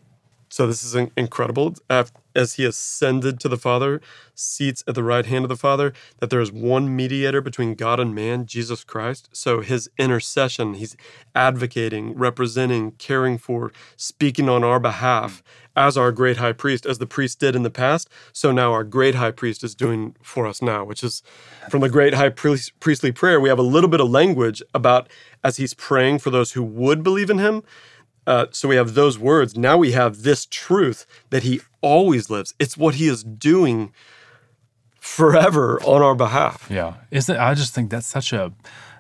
So 0.59 0.67
this 0.67 0.83
is 0.83 0.97
incredible. 1.17 1.77
As 1.89 2.55
he 2.55 2.65
ascended 2.65 3.39
to 3.39 3.49
the 3.49 3.57
Father, 3.57 4.01
seats 4.35 4.83
at 4.89 4.97
the 4.97 5.05
right 5.05 5.25
hand 5.25 5.45
of 5.45 5.49
the 5.49 5.57
Father, 5.57 5.93
that 6.19 6.31
there 6.31 6.41
is 6.41 6.51
one 6.51 6.97
mediator 6.97 7.41
between 7.41 7.77
God 7.77 8.01
and 8.01 8.13
man, 8.13 8.45
Jesus 8.45 8.83
Christ. 8.83 9.29
So 9.31 9.61
his 9.61 9.89
intercession, 9.99 10.75
he's 10.75 10.97
advocating, 11.33 12.13
representing, 12.19 12.91
caring 12.99 13.39
for, 13.39 13.71
speaking 13.97 14.49
on 14.49 14.65
our 14.65 14.81
behalf 14.81 15.45
as 15.77 15.97
our 15.97 16.11
great 16.11 16.39
high 16.39 16.55
priest, 16.55 16.87
as 16.87 16.99
the 16.99 17.07
priest 17.07 17.39
did 17.39 17.55
in 17.55 17.63
the 17.63 17.71
past. 17.71 18.11
So 18.33 18.51
now 18.51 18.73
our 18.73 18.83
great 18.83 19.15
high 19.15 19.31
priest 19.31 19.63
is 19.63 19.77
doing 19.77 20.17
for 20.25 20.45
us 20.45 20.61
now, 20.61 20.83
which 20.83 21.05
is 21.05 21.23
from 21.71 21.83
the 21.83 21.89
great 21.89 22.15
high 22.15 22.31
priest, 22.31 22.73
priestly 22.81 23.13
prayer. 23.13 23.39
We 23.39 23.49
have 23.49 23.61
a 23.61 23.63
little 23.63 23.89
bit 23.89 24.01
of 24.01 24.11
language 24.11 24.61
about 24.75 25.09
as 25.45 25.59
he's 25.59 25.73
praying 25.73 26.19
for 26.19 26.31
those 26.31 26.51
who 26.51 26.65
would 26.65 27.05
believe 27.05 27.31
in 27.31 27.39
him. 27.39 27.63
Uh, 28.29 28.47
so 28.51 28.69
we 28.69 28.77
have 28.77 28.93
those 28.93 29.19
words. 29.19 29.57
Now 29.57 29.79
we 29.79 29.93
have 29.93 30.23
this 30.23 30.45
truth 30.45 31.07
that 31.31 31.45
he 31.45 31.63
always 31.81 32.29
lives. 32.29 32.53
It's 32.59 32.77
what 32.77 32.97
he 32.97 33.09
is 33.09 33.25
doing 33.25 33.91
forever 35.01 35.81
on 35.83 36.03
our 36.03 36.15
behalf. 36.15 36.69
Yeah, 36.71 36.97
isn't 37.11 37.39
I 37.39 37.55
just 37.55 37.75
think 37.75 37.91
that's 37.91 38.07
such 38.07 38.35
a 38.35 38.53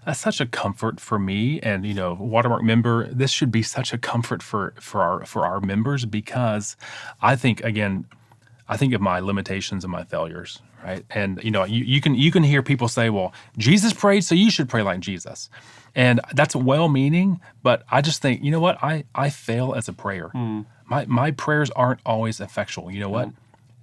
that's 0.06 0.20
such 0.20 0.40
a 0.40 0.46
comfort 0.46 0.98
for 0.98 1.18
me 1.18 1.60
and 1.60 1.84
you 1.84 1.92
know 1.92 2.14
watermark 2.14 2.62
member 2.62 3.06
this 3.12 3.30
should 3.30 3.52
be 3.52 3.62
such 3.62 3.92
a 3.92 3.98
comfort 3.98 4.42
for 4.42 4.72
for 4.80 5.02
our 5.02 5.26
for 5.26 5.44
our 5.44 5.60
members 5.60 6.06
because 6.06 6.74
I 7.20 7.36
think 7.36 7.62
again 7.62 8.06
I 8.68 8.76
think 8.76 8.92
of 8.94 9.00
my 9.00 9.20
limitations 9.20 9.84
and 9.84 9.92
my 9.92 10.04
failures 10.04 10.60
right 10.84 11.04
and 11.10 11.42
you 11.42 11.50
know 11.50 11.64
you, 11.64 11.84
you 11.84 12.00
can 12.00 12.14
you 12.14 12.30
can 12.30 12.42
hear 12.42 12.62
people 12.62 12.88
say 12.88 13.10
well 13.10 13.32
Jesus 13.56 13.92
prayed 13.92 14.22
so 14.22 14.34
you 14.34 14.50
should 14.50 14.68
pray 14.68 14.82
like 14.82 15.00
Jesus 15.00 15.50
and 15.94 16.20
that's 16.34 16.54
well 16.54 16.88
meaning 16.88 17.40
but 17.62 17.84
I 17.90 18.00
just 18.00 18.22
think 18.22 18.42
you 18.42 18.50
know 18.50 18.60
what 18.60 18.82
I 18.82 19.04
I 19.14 19.30
fail 19.30 19.74
as 19.74 19.88
a 19.88 19.92
prayer 19.92 20.28
hmm. 20.28 20.62
my 20.86 21.04
my 21.06 21.30
prayers 21.30 21.70
aren't 21.70 22.00
always 22.06 22.40
effectual 22.40 22.90
you 22.90 23.00
know 23.00 23.10
what 23.10 23.30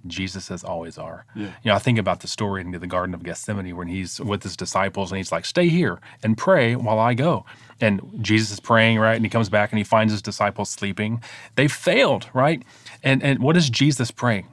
Jesus 0.06 0.44
says 0.44 0.64
always 0.64 0.98
are. 0.98 1.26
You 1.62 1.70
know, 1.70 1.74
I 1.74 1.78
think 1.78 1.98
about 1.98 2.20
the 2.20 2.28
story 2.28 2.60
in 2.60 2.70
the 2.70 2.86
Garden 2.86 3.14
of 3.14 3.22
Gethsemane 3.22 3.76
when 3.76 3.88
he's 3.88 4.20
with 4.20 4.42
his 4.42 4.56
disciples 4.56 5.10
and 5.10 5.16
he's 5.16 5.32
like, 5.32 5.44
stay 5.44 5.68
here 5.68 5.98
and 6.22 6.36
pray 6.36 6.76
while 6.76 6.98
I 6.98 7.14
go. 7.14 7.44
And 7.80 8.00
Jesus 8.20 8.52
is 8.52 8.60
praying, 8.60 8.98
right? 8.98 9.16
And 9.16 9.24
he 9.24 9.28
comes 9.28 9.48
back 9.48 9.72
and 9.72 9.78
he 9.78 9.84
finds 9.84 10.12
his 10.12 10.22
disciples 10.22 10.70
sleeping. 10.70 11.22
They 11.56 11.68
failed, 11.68 12.28
right? 12.32 12.62
And 13.02 13.22
and 13.22 13.40
what 13.40 13.56
is 13.56 13.68
Jesus 13.68 14.10
praying? 14.10 14.46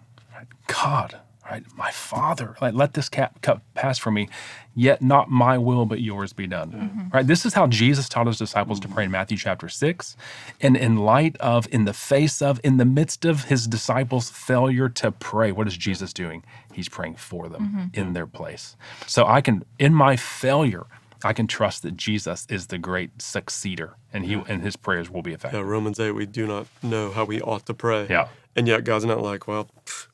God, 0.81 1.19
right? 1.49 1.63
My 1.75 1.91
Father, 1.91 2.55
like, 2.61 2.73
let 2.73 2.93
this 2.93 3.09
cap, 3.09 3.41
cup 3.41 3.61
pass 3.75 3.97
from 3.97 4.15
me, 4.15 4.29
yet 4.73 5.01
not 5.01 5.29
my 5.29 5.57
will, 5.57 5.85
but 5.85 6.01
yours 6.01 6.33
be 6.33 6.47
done. 6.47 6.71
Mm-hmm. 6.71 7.09
Right? 7.15 7.27
This 7.27 7.45
is 7.45 7.53
how 7.53 7.67
Jesus 7.67 8.09
taught 8.09 8.27
his 8.27 8.37
disciples 8.37 8.79
to 8.81 8.87
pray 8.87 9.05
in 9.05 9.11
Matthew 9.11 9.37
chapter 9.37 9.69
6. 9.69 10.17
And 10.61 10.75
in 10.75 10.97
light 10.97 11.37
of, 11.37 11.67
in 11.71 11.85
the 11.85 11.93
face 11.93 12.41
of, 12.41 12.59
in 12.63 12.77
the 12.77 12.85
midst 12.85 13.25
of 13.25 13.45
his 13.45 13.67
disciples' 13.67 14.29
failure 14.29 14.89
to 14.89 15.11
pray, 15.11 15.51
what 15.51 15.67
is 15.67 15.77
Jesus 15.77 16.13
doing? 16.13 16.43
He's 16.73 16.89
praying 16.89 17.15
for 17.15 17.49
them 17.49 17.61
mm-hmm. 17.61 17.99
in 17.99 18.13
their 18.13 18.27
place. 18.27 18.75
So 19.05 19.25
I 19.25 19.41
can, 19.41 19.63
in 19.77 19.93
my 19.93 20.15
failure, 20.15 20.85
I 21.23 21.33
can 21.33 21.47
trust 21.47 21.83
that 21.83 21.95
Jesus 21.95 22.45
is 22.49 22.67
the 22.67 22.77
great 22.77 23.19
succeeder 23.19 23.93
and 24.11 24.25
he 24.25 24.33
and 24.33 24.61
his 24.61 24.75
prayers 24.75 25.09
will 25.09 25.21
be 25.21 25.33
effective. 25.33 25.59
Yeah, 25.59 25.65
Romans 25.65 25.99
8, 25.99 26.11
we 26.11 26.25
do 26.25 26.45
not 26.45 26.67
know 26.81 27.11
how 27.11 27.23
we 27.23 27.41
ought 27.41 27.65
to 27.67 27.73
pray. 27.73 28.07
Yeah. 28.09 28.27
And 28.55 28.67
yet 28.67 28.83
God's 28.83 29.05
not 29.05 29.21
like, 29.21 29.47
well, 29.47 29.69
pff, 29.85 30.07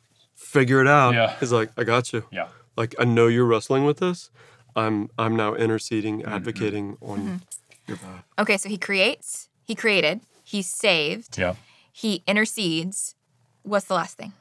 figure 0.53 0.81
it 0.81 0.87
out. 0.87 1.13
Yeah. 1.13 1.35
He's 1.39 1.51
like, 1.51 1.69
I 1.77 1.83
got 1.83 2.11
you. 2.13 2.23
Yeah. 2.31 2.47
Like, 2.75 2.95
I 2.99 3.05
know 3.05 3.27
you're 3.27 3.45
wrestling 3.45 3.83
with 3.85 3.97
this. 3.99 4.31
I'm 4.75 5.09
I'm 5.17 5.35
now 5.35 5.53
interceding, 5.55 6.21
Mm-hmm. 6.21 6.33
advocating 6.37 6.97
on 7.01 7.41
your 7.87 7.97
behalf. 7.97 8.23
Okay, 8.37 8.57
so 8.57 8.69
he 8.69 8.77
creates, 8.77 9.49
he 9.63 9.75
created, 9.75 10.21
he 10.43 10.61
saved, 10.61 11.37
Yeah. 11.37 11.55
he 11.91 12.23
intercedes. 12.27 13.15
What's 13.63 13.85
the 13.87 13.95
last 13.95 14.17
thing? 14.17 14.33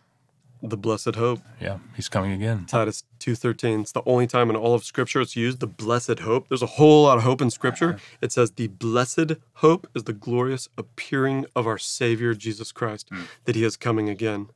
The 0.63 0.77
blessed 0.77 1.15
hope. 1.15 1.41
Yeah. 1.61 1.79
He's 1.97 2.09
coming 2.09 2.33
again. 2.33 2.67
Titus 2.67 3.05
2:13. 3.21 3.81
It's 3.83 3.93
the 3.93 4.03
only 4.07 4.27
time 4.27 4.51
in 4.51 4.57
all 4.57 4.75
of 4.75 4.83
scripture 4.85 5.21
it's 5.21 5.37
used 5.37 5.61
the 5.61 5.69
blessed 5.85 6.19
hope. 6.21 6.49
There's 6.49 6.63
a 6.71 6.75
whole 6.79 7.05
lot 7.05 7.17
of 7.19 7.23
hope 7.25 7.41
in 7.41 7.51
scripture. 7.51 7.99
It 8.21 8.33
says 8.33 8.51
the 8.53 8.67
blessed 8.67 9.33
hope 9.65 9.87
is 9.95 10.03
the 10.05 10.13
glorious 10.27 10.69
appearing 10.77 11.47
of 11.55 11.67
our 11.67 11.79
savior 11.79 12.35
Jesus 12.35 12.73
Christ 12.73 13.09
that 13.45 13.55
he 13.57 13.63
is 13.65 13.77
coming 13.77 14.09
again. 14.09 14.49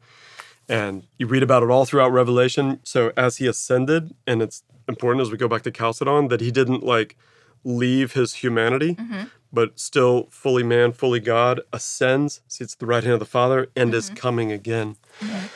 And 0.72 1.06
you 1.18 1.26
read 1.26 1.42
about 1.42 1.62
it 1.62 1.68
all 1.68 1.84
throughout 1.84 2.12
Revelation. 2.12 2.80
So 2.82 3.12
as 3.14 3.36
he 3.36 3.46
ascended 3.46 4.14
and 4.26 4.40
it's 4.40 4.62
important 4.88 5.20
as 5.20 5.30
we 5.30 5.36
go 5.36 5.46
back 5.46 5.62
to 5.62 5.70
Chalcedon 5.70 6.28
that 6.28 6.40
he 6.40 6.50
didn't 6.50 6.82
like 6.82 7.14
leave 7.62 8.12
his 8.14 8.34
humanity 8.34 8.94
mm-hmm. 8.94 9.24
but 9.52 9.78
still 9.78 10.28
fully 10.30 10.62
man, 10.62 10.92
fully 10.92 11.20
God 11.20 11.60
ascends, 11.74 12.40
sits 12.48 12.72
at 12.72 12.78
the 12.78 12.86
right 12.86 13.04
hand 13.04 13.14
of 13.14 13.20
the 13.20 13.26
Father 13.26 13.68
and 13.76 13.92
is 13.92 14.06
mm-hmm. 14.06 14.16
coming 14.16 14.50
again. 14.50 14.96
Mm-hmm. 15.20 15.46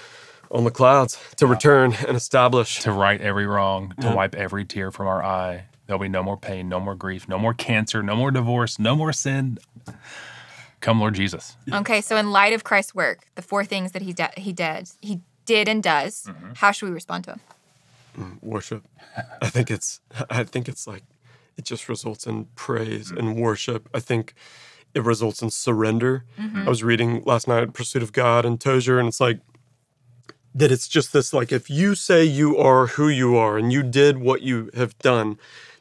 On 0.50 0.64
the 0.64 0.70
clouds 0.70 1.18
to 1.36 1.46
return 1.46 1.94
and 2.06 2.16
establish 2.16 2.78
to 2.80 2.92
right 2.92 3.20
every 3.20 3.46
wrong, 3.46 3.94
to 4.00 4.14
wipe 4.14 4.34
every 4.36 4.64
tear 4.64 4.92
from 4.92 5.08
our 5.08 5.24
eye. 5.24 5.64
There'll 5.86 6.00
be 6.00 6.08
no 6.08 6.22
more 6.22 6.36
pain, 6.36 6.68
no 6.68 6.78
more 6.78 6.94
grief, 6.94 7.28
no 7.28 7.36
more 7.36 7.52
cancer, 7.52 8.00
no 8.00 8.14
more 8.14 8.30
divorce, 8.30 8.78
no 8.78 8.94
more 8.94 9.12
sin. 9.12 9.58
Come, 10.86 11.00
Lord 11.00 11.14
Jesus. 11.14 11.56
Okay, 11.72 12.00
so 12.00 12.16
in 12.16 12.30
light 12.30 12.52
of 12.52 12.62
Christ's 12.62 12.94
work, 12.94 13.26
the 13.34 13.42
four 13.42 13.64
things 13.64 13.90
that 13.90 14.02
he 14.02 14.12
de- 14.12 14.30
he 14.36 14.52
did, 14.52 14.88
he 15.00 15.20
did 15.44 15.66
and 15.66 15.82
does, 15.82 16.26
mm-hmm. 16.28 16.52
how 16.54 16.70
should 16.70 16.86
we 16.86 16.94
respond 16.94 17.24
to 17.24 17.32
him? 17.32 17.40
Mm, 18.16 18.40
worship. 18.40 18.84
I 19.42 19.48
think 19.48 19.68
it's 19.68 20.00
I 20.30 20.44
think 20.44 20.68
it's 20.68 20.86
like 20.86 21.02
it 21.56 21.64
just 21.64 21.88
results 21.88 22.24
in 22.24 22.44
praise 22.54 23.08
mm-hmm. 23.08 23.18
and 23.18 23.36
worship. 23.36 23.88
I 23.92 23.98
think 23.98 24.34
it 24.94 25.02
results 25.02 25.42
in 25.42 25.50
surrender. 25.50 26.24
Mm-hmm. 26.38 26.66
I 26.66 26.68
was 26.68 26.84
reading 26.84 27.20
last 27.24 27.48
night 27.48 27.72
Pursuit 27.72 28.04
of 28.04 28.12
God 28.12 28.44
and 28.44 28.60
Tozer 28.60 29.00
and 29.00 29.08
it's 29.08 29.20
like 29.20 29.40
that 30.54 30.70
it's 30.70 30.86
just 30.86 31.12
this 31.12 31.32
like 31.32 31.50
if 31.50 31.68
you 31.68 31.96
say 31.96 32.22
you 32.22 32.56
are 32.58 32.86
who 32.86 33.08
you 33.08 33.34
are 33.34 33.58
and 33.58 33.72
you 33.72 33.82
did 33.82 34.18
what 34.18 34.42
you 34.42 34.70
have 34.74 34.96
done, 34.98 35.36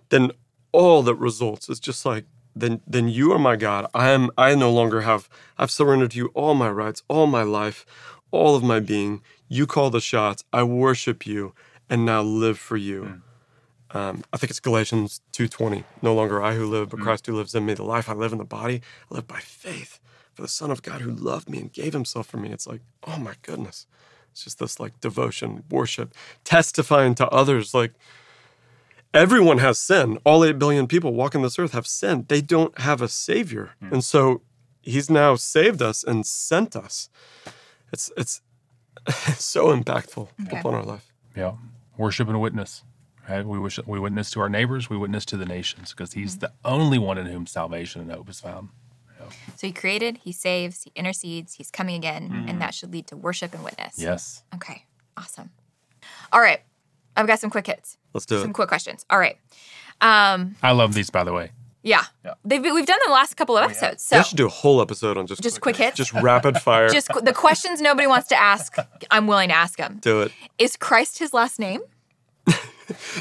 then 0.10 0.32
all 0.72 1.04
that 1.04 1.14
results 1.14 1.70
is 1.70 1.80
just 1.80 2.08
like 2.08 2.26
then 2.56 2.82
then 2.88 3.10
you 3.10 3.32
are 3.34 3.40
my 3.40 3.56
God. 3.56 3.88
I 3.94 4.10
am 4.10 4.30
I 4.38 4.56
no 4.56 4.72
longer 4.72 5.02
have 5.02 5.30
I've 5.58 5.72
surrendered 5.72 6.12
to 6.12 6.18
you 6.18 6.28
all 6.34 6.54
my 6.54 6.70
rights, 6.70 7.04
all 7.08 7.28
my 7.28 7.44
life, 7.44 7.86
all 8.32 8.56
of 8.56 8.64
my 8.64 8.80
being. 8.80 9.22
You 9.48 9.68
call 9.68 9.90
the 9.90 10.02
shots. 10.02 10.44
I 10.54 10.64
worship 10.64 11.28
you 11.28 11.54
and 11.90 12.06
now 12.06 12.22
live 12.22 12.58
for 12.58 12.78
you. 12.78 13.22
Um, 13.92 14.24
I 14.34 14.38
think 14.38 14.50
it's 14.50 14.60
Galatians 14.60 15.22
2:20. 15.32 15.84
No 16.02 16.14
longer 16.14 16.42
I 16.42 16.56
who 16.56 16.66
live, 16.66 16.90
but 16.90 17.00
Christ 17.00 17.28
who 17.28 17.36
lives 17.36 17.56
in 17.56 17.66
me. 17.66 17.74
The 17.74 17.84
life 17.84 18.10
I 18.10 18.14
live 18.14 18.32
in 18.32 18.40
the 18.40 18.44
body, 18.46 18.82
I 19.12 19.16
live 19.16 19.28
by 19.28 19.40
faith 19.40 20.00
for 20.34 20.42
the 20.42 20.48
Son 20.48 20.72
of 20.72 20.82
God 20.82 21.02
who 21.02 21.12
loved 21.12 21.50
me 21.50 21.60
and 21.60 21.72
gave 21.72 21.94
himself 21.94 22.28
for 22.28 22.38
me. 22.38 22.52
It's 22.52 22.68
like, 22.68 22.82
oh 23.06 23.18
my 23.18 23.36
goodness. 23.42 23.88
It's 24.32 24.44
just 24.44 24.60
this 24.60 24.82
like 24.82 25.00
devotion, 25.00 25.64
worship, 25.70 26.14
testifying 26.44 27.16
to 27.16 27.28
others. 27.30 27.74
Like 27.74 27.94
everyone 29.16 29.60
has 29.60 29.80
sin. 29.80 30.20
All 30.24 30.44
8 30.44 30.60
billion 30.60 30.88
people 30.88 31.14
walking 31.14 31.42
this 31.42 31.58
earth 31.58 31.72
have 31.72 31.88
sinned. 31.88 32.28
They 32.28 32.42
don't 32.42 32.78
have 32.80 33.02
a 33.02 33.08
savior. 33.08 33.72
Hmm. 33.80 33.94
And 33.94 34.04
so 34.04 34.42
he's 34.82 35.10
now 35.10 35.36
saved 35.36 35.82
us 35.82 36.04
and 36.04 36.26
sent 36.26 36.76
us. 36.76 37.10
It's 37.92 38.12
it's, 38.18 38.42
it's 39.08 39.44
so 39.44 39.76
impactful 39.76 40.28
Okay. 40.46 40.60
upon 40.60 40.74
our 40.76 40.84
life. 40.84 41.14
Yeah. 41.36 41.54
Worship 41.98 42.28
and 42.28 42.42
witness. 42.42 42.84
Right? 43.28 43.46
We 43.46 43.58
wish 43.58 43.80
we 43.88 44.00
witness 44.00 44.30
to 44.32 44.42
our 44.42 44.50
neighbors, 44.50 44.88
we 44.88 44.98
witness 44.98 45.26
to 45.26 45.38
the 45.38 45.46
nations, 45.46 45.92
because 45.92 46.14
he's 46.14 46.36
hmm. 46.36 46.42
the 46.42 46.52
only 46.64 47.00
one 47.00 47.18
in 47.18 47.26
whom 47.26 47.48
salvation 47.48 48.02
and 48.02 48.12
hope 48.12 48.30
is 48.30 48.40
found. 48.40 48.70
So 49.56 49.66
he 49.66 49.74
created, 49.74 50.20
he 50.24 50.32
saves, 50.32 50.84
he 50.84 50.92
intercedes, 50.96 51.56
he's 51.56 51.72
coming 51.72 51.96
again, 51.96 52.32
and 52.32 52.52
hmm. 52.52 52.60
that 52.60 52.76
should 52.76 52.92
lead 52.94 53.08
to 53.08 53.18
worship 53.18 53.56
and 53.56 53.64
witness. 53.64 53.98
Yes. 53.98 54.44
Okay, 54.54 54.86
awesome. 55.18 55.50
All 56.32 56.42
right, 56.42 56.62
I've 57.18 57.28
got 57.28 57.40
some 57.40 57.50
quick 57.50 57.68
hits, 57.68 57.98
Let's 58.14 58.26
do 58.26 58.40
some 58.42 58.52
it. 58.52 58.54
quick 58.54 58.68
questions. 58.68 59.06
All 59.10 59.20
right, 59.20 59.38
um, 60.02 60.56
I 60.64 60.72
love 60.72 60.94
these, 60.94 61.10
by 61.10 61.24
the 61.24 61.34
way. 61.34 61.52
yeah, 61.84 62.04
They've, 62.44 62.62
we've 62.62 62.86
done 62.86 62.98
them 63.00 63.08
the 63.08 63.14
last 63.14 63.36
couple 63.36 63.58
of 63.58 63.64
episodes. 63.64 64.04
So 64.04 64.18
I 64.18 64.22
should 64.24 64.38
do 64.38 64.48
a 64.48 64.50
whole 64.50 64.82
episode 64.82 65.18
on 65.18 65.28
just 65.28 65.42
Just 65.44 65.62
quick 65.62 65.76
hits? 65.78 65.96
just 65.98 66.14
rapid 66.14 66.58
fire. 66.62 66.90
just 66.90 67.10
qu- 67.10 67.22
the 67.22 67.34
questions 67.34 67.80
nobody 67.82 68.08
wants 68.08 68.28
to 68.30 68.36
ask, 68.40 68.76
I'm 69.12 69.28
willing 69.28 69.50
to 69.50 69.56
ask 69.56 69.78
them. 69.78 70.00
do 70.02 70.22
it. 70.22 70.32
Is 70.58 70.76
Christ 70.78 71.20
his 71.20 71.34
last 71.34 71.60
name? 71.60 71.82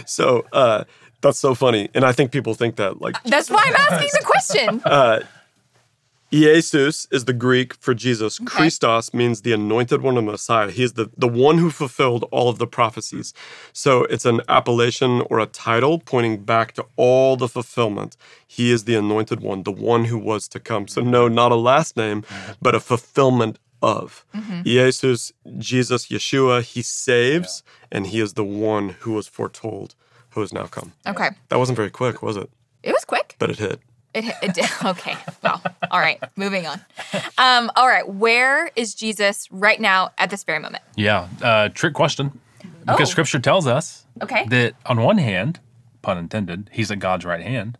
So 0.06 0.44
uh, 0.52 0.84
that's 1.22 1.38
so 1.38 1.54
funny, 1.54 1.88
and 1.94 2.04
I 2.04 2.12
think 2.12 2.32
people 2.32 2.52
think 2.54 2.76
that 2.76 3.00
like 3.00 3.16
That's 3.24 3.48
why 3.50 3.62
I'm 3.66 3.74
asking 3.74 4.10
the 4.12 4.24
question. 4.26 4.82
Jesus 6.34 7.06
is 7.12 7.26
the 7.26 7.32
Greek 7.32 7.74
for 7.74 7.94
Jesus. 7.94 8.40
Christos 8.40 9.14
means 9.14 9.42
the 9.42 9.52
anointed 9.52 10.02
one 10.02 10.16
of 10.16 10.24
the 10.24 10.32
Messiah. 10.32 10.70
He 10.70 10.82
is 10.82 10.94
the, 10.94 11.10
the 11.16 11.28
one 11.28 11.58
who 11.58 11.70
fulfilled 11.70 12.24
all 12.32 12.48
of 12.48 12.58
the 12.58 12.66
prophecies. 12.66 13.32
So 13.72 14.02
it's 14.04 14.24
an 14.24 14.40
appellation 14.48 15.22
or 15.30 15.38
a 15.38 15.46
title 15.46 16.00
pointing 16.00 16.44
back 16.44 16.72
to 16.72 16.86
all 16.96 17.36
the 17.36 17.48
fulfillment. 17.48 18.16
He 18.46 18.72
is 18.72 18.84
the 18.84 18.96
anointed 18.96 19.40
one, 19.40 19.62
the 19.62 19.70
one 19.70 20.06
who 20.06 20.18
was 20.18 20.48
to 20.48 20.60
come. 20.60 20.88
So, 20.88 21.02
no, 21.02 21.28
not 21.28 21.52
a 21.52 21.56
last 21.56 21.96
name, 21.96 22.22
mm-hmm. 22.22 22.52
but 22.60 22.74
a 22.74 22.80
fulfillment 22.80 23.58
of. 23.80 24.24
Mm-hmm. 24.34 24.62
Jesus, 24.62 25.32
Jesus, 25.58 26.06
Yeshua, 26.06 26.62
he 26.62 26.82
saves, 26.82 27.62
and 27.92 28.08
he 28.08 28.18
is 28.20 28.34
the 28.34 28.44
one 28.44 28.90
who 29.00 29.12
was 29.12 29.28
foretold, 29.28 29.94
who 30.30 30.40
has 30.40 30.52
now 30.52 30.66
come. 30.66 30.94
Okay. 31.06 31.30
That 31.48 31.58
wasn't 31.58 31.76
very 31.76 31.90
quick, 31.90 32.22
was 32.22 32.36
it? 32.36 32.50
It 32.82 32.92
was 32.92 33.04
quick. 33.04 33.36
But 33.38 33.50
it 33.50 33.58
hit. 33.58 33.80
It, 34.14 34.24
it 34.42 34.54
did. 34.54 34.66
Okay. 34.84 35.16
Well, 35.42 35.62
all 35.90 36.00
right. 36.00 36.22
Moving 36.36 36.66
on. 36.66 36.80
Um, 37.38 37.70
all 37.76 37.88
right. 37.88 38.06
Where 38.08 38.70
is 38.76 38.94
Jesus 38.94 39.48
right 39.50 39.80
now 39.80 40.10
at 40.18 40.30
this 40.30 40.44
very 40.44 40.58
moment? 40.58 40.82
Yeah, 40.96 41.28
uh, 41.42 41.68
trick 41.70 41.94
question. 41.94 42.38
Because 42.80 43.00
Oh. 43.08 43.12
Scripture 43.12 43.38
tells 43.38 43.66
us 43.66 44.04
Okay. 44.22 44.46
that 44.48 44.74
on 44.86 45.00
one 45.00 45.18
hand, 45.18 45.58
pun 46.02 46.18
intended, 46.18 46.68
he's 46.72 46.90
at 46.90 46.98
God's 46.98 47.24
right 47.24 47.40
hand. 47.42 47.78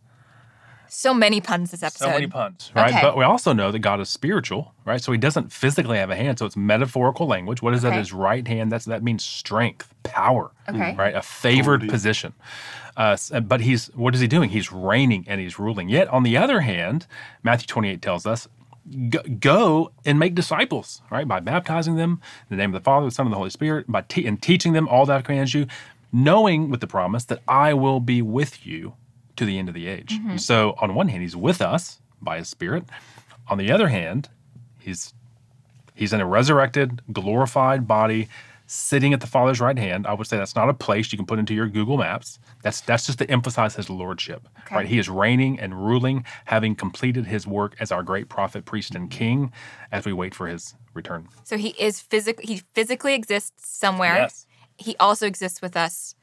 So 0.95 1.13
many 1.13 1.41
puns 1.41 1.71
this 1.71 1.83
episode. 1.83 2.05
So 2.05 2.11
many 2.11 2.27
puns, 2.27 2.71
right? 2.73 2.89
Okay. 2.89 3.01
But 3.01 3.17
we 3.17 3.25
also 3.25 3.51
know 3.51 3.69
that 3.69 3.79
God 3.79 3.99
is 3.99 4.09
spiritual, 4.09 4.73
right? 4.85 5.01
So 5.01 5.11
he 5.11 5.17
doesn't 5.17 5.51
physically 5.51 5.97
have 5.97 6.09
a 6.09 6.15
hand. 6.15 6.39
So 6.39 6.45
it's 6.45 6.55
metaphorical 6.55 7.27
language. 7.27 7.61
What 7.61 7.73
is 7.73 7.81
that? 7.81 7.91
His 7.93 8.13
right 8.13 8.47
hand. 8.47 8.71
That's 8.71 8.85
that 8.85 9.03
means 9.03 9.23
strength, 9.23 9.93
power, 10.03 10.51
Okay. 10.69 10.95
right? 10.95 11.13
A 11.13 11.21
favored 11.21 11.89
position. 11.89 12.33
Uh, 12.95 13.17
but 13.41 13.59
he's 13.59 13.87
what 13.87 14.15
is 14.15 14.21
he 14.21 14.27
doing? 14.27 14.51
He's 14.51 14.71
reigning 14.71 15.25
and 15.27 15.41
he's 15.41 15.59
ruling. 15.59 15.89
Yet 15.89 16.07
on 16.07 16.23
the 16.23 16.37
other 16.37 16.61
hand, 16.61 17.07
Matthew 17.43 17.67
28 17.67 18.01
tells 18.01 18.25
us. 18.25 18.47
Go, 19.09 19.19
go 19.39 19.91
and 20.05 20.19
make 20.19 20.35
disciples, 20.35 21.01
right? 21.09 21.27
By 21.27 21.39
baptizing 21.39 21.95
them 21.95 22.21
in 22.51 22.55
the 22.55 22.61
name 22.61 22.69
of 22.73 22.79
the 22.79 22.85
Father, 22.85 23.07
the 23.07 23.11
Son, 23.11 23.25
and 23.25 23.33
the 23.33 23.37
Holy 23.37 23.49
Spirit, 23.49 23.91
by 23.91 24.01
te- 24.01 24.27
and 24.27 24.39
teaching 24.39 24.73
them 24.73 24.87
all 24.87 25.07
that 25.07 25.17
I 25.17 25.21
command 25.23 25.55
you, 25.55 25.65
knowing 26.13 26.69
with 26.69 26.81
the 26.81 26.87
promise 26.87 27.25
that 27.25 27.41
I 27.47 27.73
will 27.73 27.99
be 27.99 28.21
with 28.21 28.63
you 28.67 28.93
to 29.35 29.45
the 29.45 29.57
end 29.57 29.67
of 29.67 29.75
the 29.75 29.87
age. 29.87 30.19
Mm-hmm. 30.19 30.37
So, 30.37 30.75
on 30.79 30.95
one 30.95 31.09
hand, 31.09 31.21
he's 31.21 31.35
with 31.35 31.61
us 31.61 31.99
by 32.21 32.37
his 32.37 32.49
spirit. 32.49 32.85
On 33.47 33.57
the 33.57 33.71
other 33.71 33.87
hand, 33.87 34.29
he's 34.79 35.13
he's 35.93 36.13
in 36.13 36.21
a 36.21 36.25
resurrected, 36.25 37.01
glorified 37.11 37.87
body 37.87 38.27
sitting 38.67 39.13
at 39.13 39.21
the 39.21 39.27
Father's 39.27 39.61
right 39.61 39.77
hand. 39.77 40.07
I 40.07 40.13
would 40.13 40.27
say 40.27 40.37
that's 40.37 40.55
not 40.55 40.69
a 40.69 40.73
place 40.73 41.11
you 41.11 41.17
can 41.17 41.25
put 41.25 41.39
into 41.39 41.53
your 41.53 41.67
Google 41.67 41.97
Maps. 41.97 42.39
That's 42.63 42.81
that's 42.81 43.05
just 43.05 43.19
to 43.19 43.29
emphasize 43.29 43.75
his 43.75 43.89
lordship. 43.89 44.47
Okay. 44.65 44.75
Right? 44.75 44.87
He 44.87 44.97
is 44.97 45.09
reigning 45.09 45.59
and 45.59 45.85
ruling, 45.85 46.25
having 46.45 46.75
completed 46.75 47.25
his 47.25 47.45
work 47.45 47.75
as 47.79 47.91
our 47.91 48.03
great 48.03 48.29
prophet, 48.29 48.65
priest, 48.65 48.95
and 48.95 49.09
king 49.09 49.51
as 49.91 50.05
we 50.05 50.13
wait 50.13 50.33
for 50.33 50.47
his 50.47 50.75
return. 50.93 51.27
So 51.43 51.57
he 51.57 51.69
is 51.69 51.99
physically 52.01 52.45
he 52.45 52.61
physically 52.73 53.13
exists 53.13 53.67
somewhere. 53.69 54.15
Yes. 54.15 54.47
He 54.77 54.95
also 54.99 55.25
exists 55.25 55.61
with 55.61 55.77
us 55.77 56.15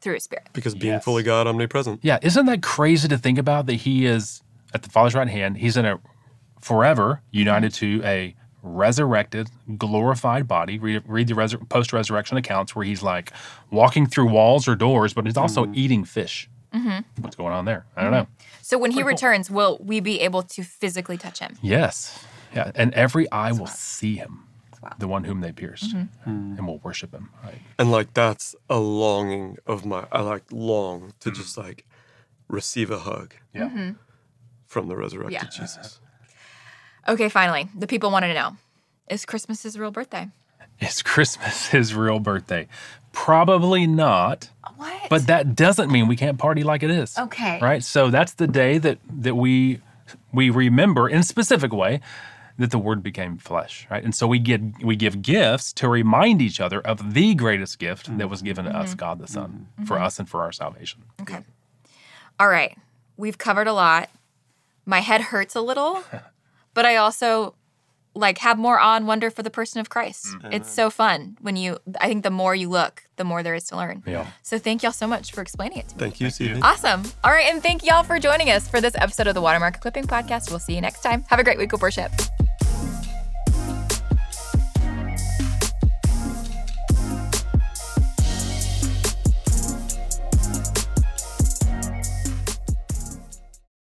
through 0.00 0.14
his 0.14 0.24
spirit. 0.24 0.48
Because 0.52 0.74
being 0.74 0.94
Yes. 0.94 1.04
fully 1.04 1.22
God, 1.22 1.46
omnipresent. 1.46 2.00
Yeah, 2.02 2.18
isn't 2.22 2.46
that 2.46 2.62
crazy 2.62 3.08
to 3.08 3.18
think 3.18 3.38
about 3.38 3.66
that 3.66 3.74
he 3.74 4.06
is 4.06 4.42
at 4.74 4.82
the 4.82 4.90
Father's 4.90 5.14
right 5.14 5.28
hand? 5.28 5.58
He's 5.58 5.76
in 5.76 5.84
a 5.84 5.98
forever 6.60 7.22
united 7.30 7.72
to 7.74 8.02
a 8.04 8.34
resurrected, 8.62 9.48
glorified 9.76 10.48
body. 10.48 10.78
Read, 10.78 11.02
read 11.06 11.28
the 11.28 11.34
resur- 11.34 11.68
post 11.68 11.92
resurrection 11.92 12.36
accounts 12.36 12.74
where 12.74 12.84
he's 12.84 13.02
like 13.02 13.32
walking 13.70 14.06
through 14.06 14.28
walls 14.28 14.66
or 14.66 14.74
doors, 14.74 15.14
but 15.14 15.24
he's 15.26 15.36
also 15.36 15.64
mm-hmm. 15.64 15.74
eating 15.76 16.04
fish. 16.04 16.48
Mm-hmm. 16.74 17.22
What's 17.22 17.36
going 17.36 17.52
on 17.52 17.64
there? 17.64 17.86
I 17.96 18.02
don't 18.02 18.10
know. 18.10 18.22
Mm-hmm. 18.24 18.32
So 18.62 18.76
when 18.76 18.90
he 18.90 19.02
returns, 19.02 19.50
will 19.50 19.78
we 19.80 20.00
be 20.00 20.20
able 20.20 20.42
to 20.42 20.62
physically 20.62 21.16
touch 21.16 21.38
him? 21.38 21.56
Yes. 21.62 22.22
Yeah. 22.54 22.72
And 22.74 22.92
every 22.94 23.30
eye 23.30 23.52
will 23.52 23.66
see 23.66 24.16
him, 24.16 24.44
wow. 24.82 24.94
the 24.98 25.08
one 25.08 25.24
whom 25.24 25.40
they 25.40 25.52
pierced, 25.52 25.94
mm-hmm. 25.94 26.30
mm. 26.30 26.58
and 26.58 26.66
will 26.66 26.78
worship 26.78 27.12
him. 27.12 27.30
Right. 27.42 27.60
And 27.78 27.90
like 27.90 28.14
that's 28.14 28.54
a 28.68 28.78
longing 28.78 29.58
of 29.66 29.84
my 29.84 30.06
I 30.12 30.20
like 30.20 30.44
long 30.50 31.12
to 31.20 31.30
mm. 31.30 31.34
just 31.34 31.56
like 31.56 31.84
receive 32.48 32.90
a 32.90 32.98
hug 32.98 33.34
Yeah. 33.54 33.68
Mm-hmm. 33.68 33.90
from 34.66 34.88
the 34.88 34.96
resurrected 34.96 35.32
Yeah. 35.42 35.48
Jesus. 35.48 36.00
Okay, 37.06 37.28
finally, 37.28 37.68
the 37.76 37.86
people 37.86 38.10
wanted 38.10 38.28
to 38.28 38.34
know: 38.34 38.56
Is 39.10 39.24
Christmas 39.24 39.62
his 39.62 39.78
real 39.78 39.90
birthday? 39.90 40.28
Is 40.80 41.02
Christmas 41.02 41.68
his 41.68 41.94
real 41.94 42.20
birthday? 42.20 42.68
Probably 43.12 43.86
not. 43.86 44.50
What? 44.76 45.08
But 45.10 45.26
that 45.26 45.56
doesn't 45.56 45.90
mean 45.90 46.06
we 46.06 46.14
can't 46.14 46.38
party 46.38 46.62
like 46.62 46.82
it 46.82 46.90
is. 46.90 47.18
Okay. 47.18 47.58
Right? 47.60 47.82
So 47.82 48.10
that's 48.10 48.34
the 48.34 48.46
day 48.46 48.78
that 48.78 48.98
that 49.10 49.34
we 49.34 49.80
we 50.32 50.50
remember 50.50 51.08
in 51.08 51.18
a 51.18 51.22
specific 51.24 51.72
way 51.72 52.00
that 52.58 52.72
the 52.72 52.78
word 52.78 53.02
became 53.02 53.38
flesh, 53.38 53.86
right? 53.90 54.02
And 54.02 54.14
so 54.14 54.26
we 54.26 54.38
get 54.38 54.60
we 54.84 54.96
give 54.96 55.22
gifts 55.22 55.72
to 55.74 55.88
remind 55.88 56.42
each 56.42 56.60
other 56.60 56.80
of 56.80 57.14
the 57.14 57.34
greatest 57.34 57.78
gift 57.78 58.16
that 58.18 58.28
was 58.28 58.42
given 58.42 58.64
to 58.64 58.76
us, 58.76 58.90
mm-hmm. 58.90 58.98
God 58.98 59.18
the 59.20 59.28
Son, 59.28 59.68
mm-hmm. 59.72 59.84
for 59.84 59.94
mm-hmm. 59.94 60.04
us 60.04 60.18
and 60.18 60.28
for 60.28 60.42
our 60.42 60.52
salvation. 60.52 61.04
Okay. 61.20 61.40
All 62.40 62.48
right. 62.48 62.76
We've 63.16 63.38
covered 63.38 63.66
a 63.66 63.72
lot. 63.72 64.10
My 64.86 65.00
head 65.00 65.20
hurts 65.20 65.54
a 65.54 65.60
little, 65.60 66.02
but 66.74 66.84
I 66.84 66.96
also 66.96 67.54
like 68.14 68.38
have 68.38 68.58
more 68.58 68.80
awe 68.80 68.96
and 68.96 69.06
wonder 69.06 69.30
for 69.30 69.44
the 69.44 69.50
person 69.50 69.80
of 69.80 69.88
Christ. 69.88 70.26
It's 70.50 70.70
so 70.70 70.90
fun 70.90 71.36
when 71.40 71.56
you 71.56 71.78
I 72.00 72.08
think 72.08 72.24
the 72.24 72.30
more 72.30 72.54
you 72.54 72.68
look, 72.68 73.04
the 73.16 73.24
more 73.24 73.44
there 73.44 73.54
is 73.54 73.64
to 73.68 73.76
learn. 73.76 74.02
Yeah. 74.04 74.26
So 74.42 74.58
thank 74.58 74.82
y'all 74.82 74.92
so 74.92 75.06
much 75.06 75.30
for 75.30 75.42
explaining 75.42 75.78
it 75.78 75.88
to 75.90 75.94
me. 75.94 76.00
Thank 76.00 76.20
you, 76.20 76.30
Stevie. 76.30 76.60
Awesome. 76.60 77.04
All 77.22 77.30
right, 77.30 77.52
and 77.52 77.62
thank 77.62 77.84
y'all 77.84 78.02
for 78.02 78.18
joining 78.18 78.50
us 78.50 78.68
for 78.68 78.80
this 78.80 78.96
episode 78.96 79.28
of 79.28 79.34
the 79.34 79.42
Watermark 79.42 79.76
Equipping 79.76 80.04
Podcast. 80.04 80.50
We'll 80.50 80.58
see 80.58 80.74
you 80.74 80.80
next 80.80 81.02
time. 81.02 81.24
Have 81.28 81.38
a 81.38 81.44
great 81.44 81.58
week 81.58 81.72
of 81.72 81.80
worship. 81.80 82.10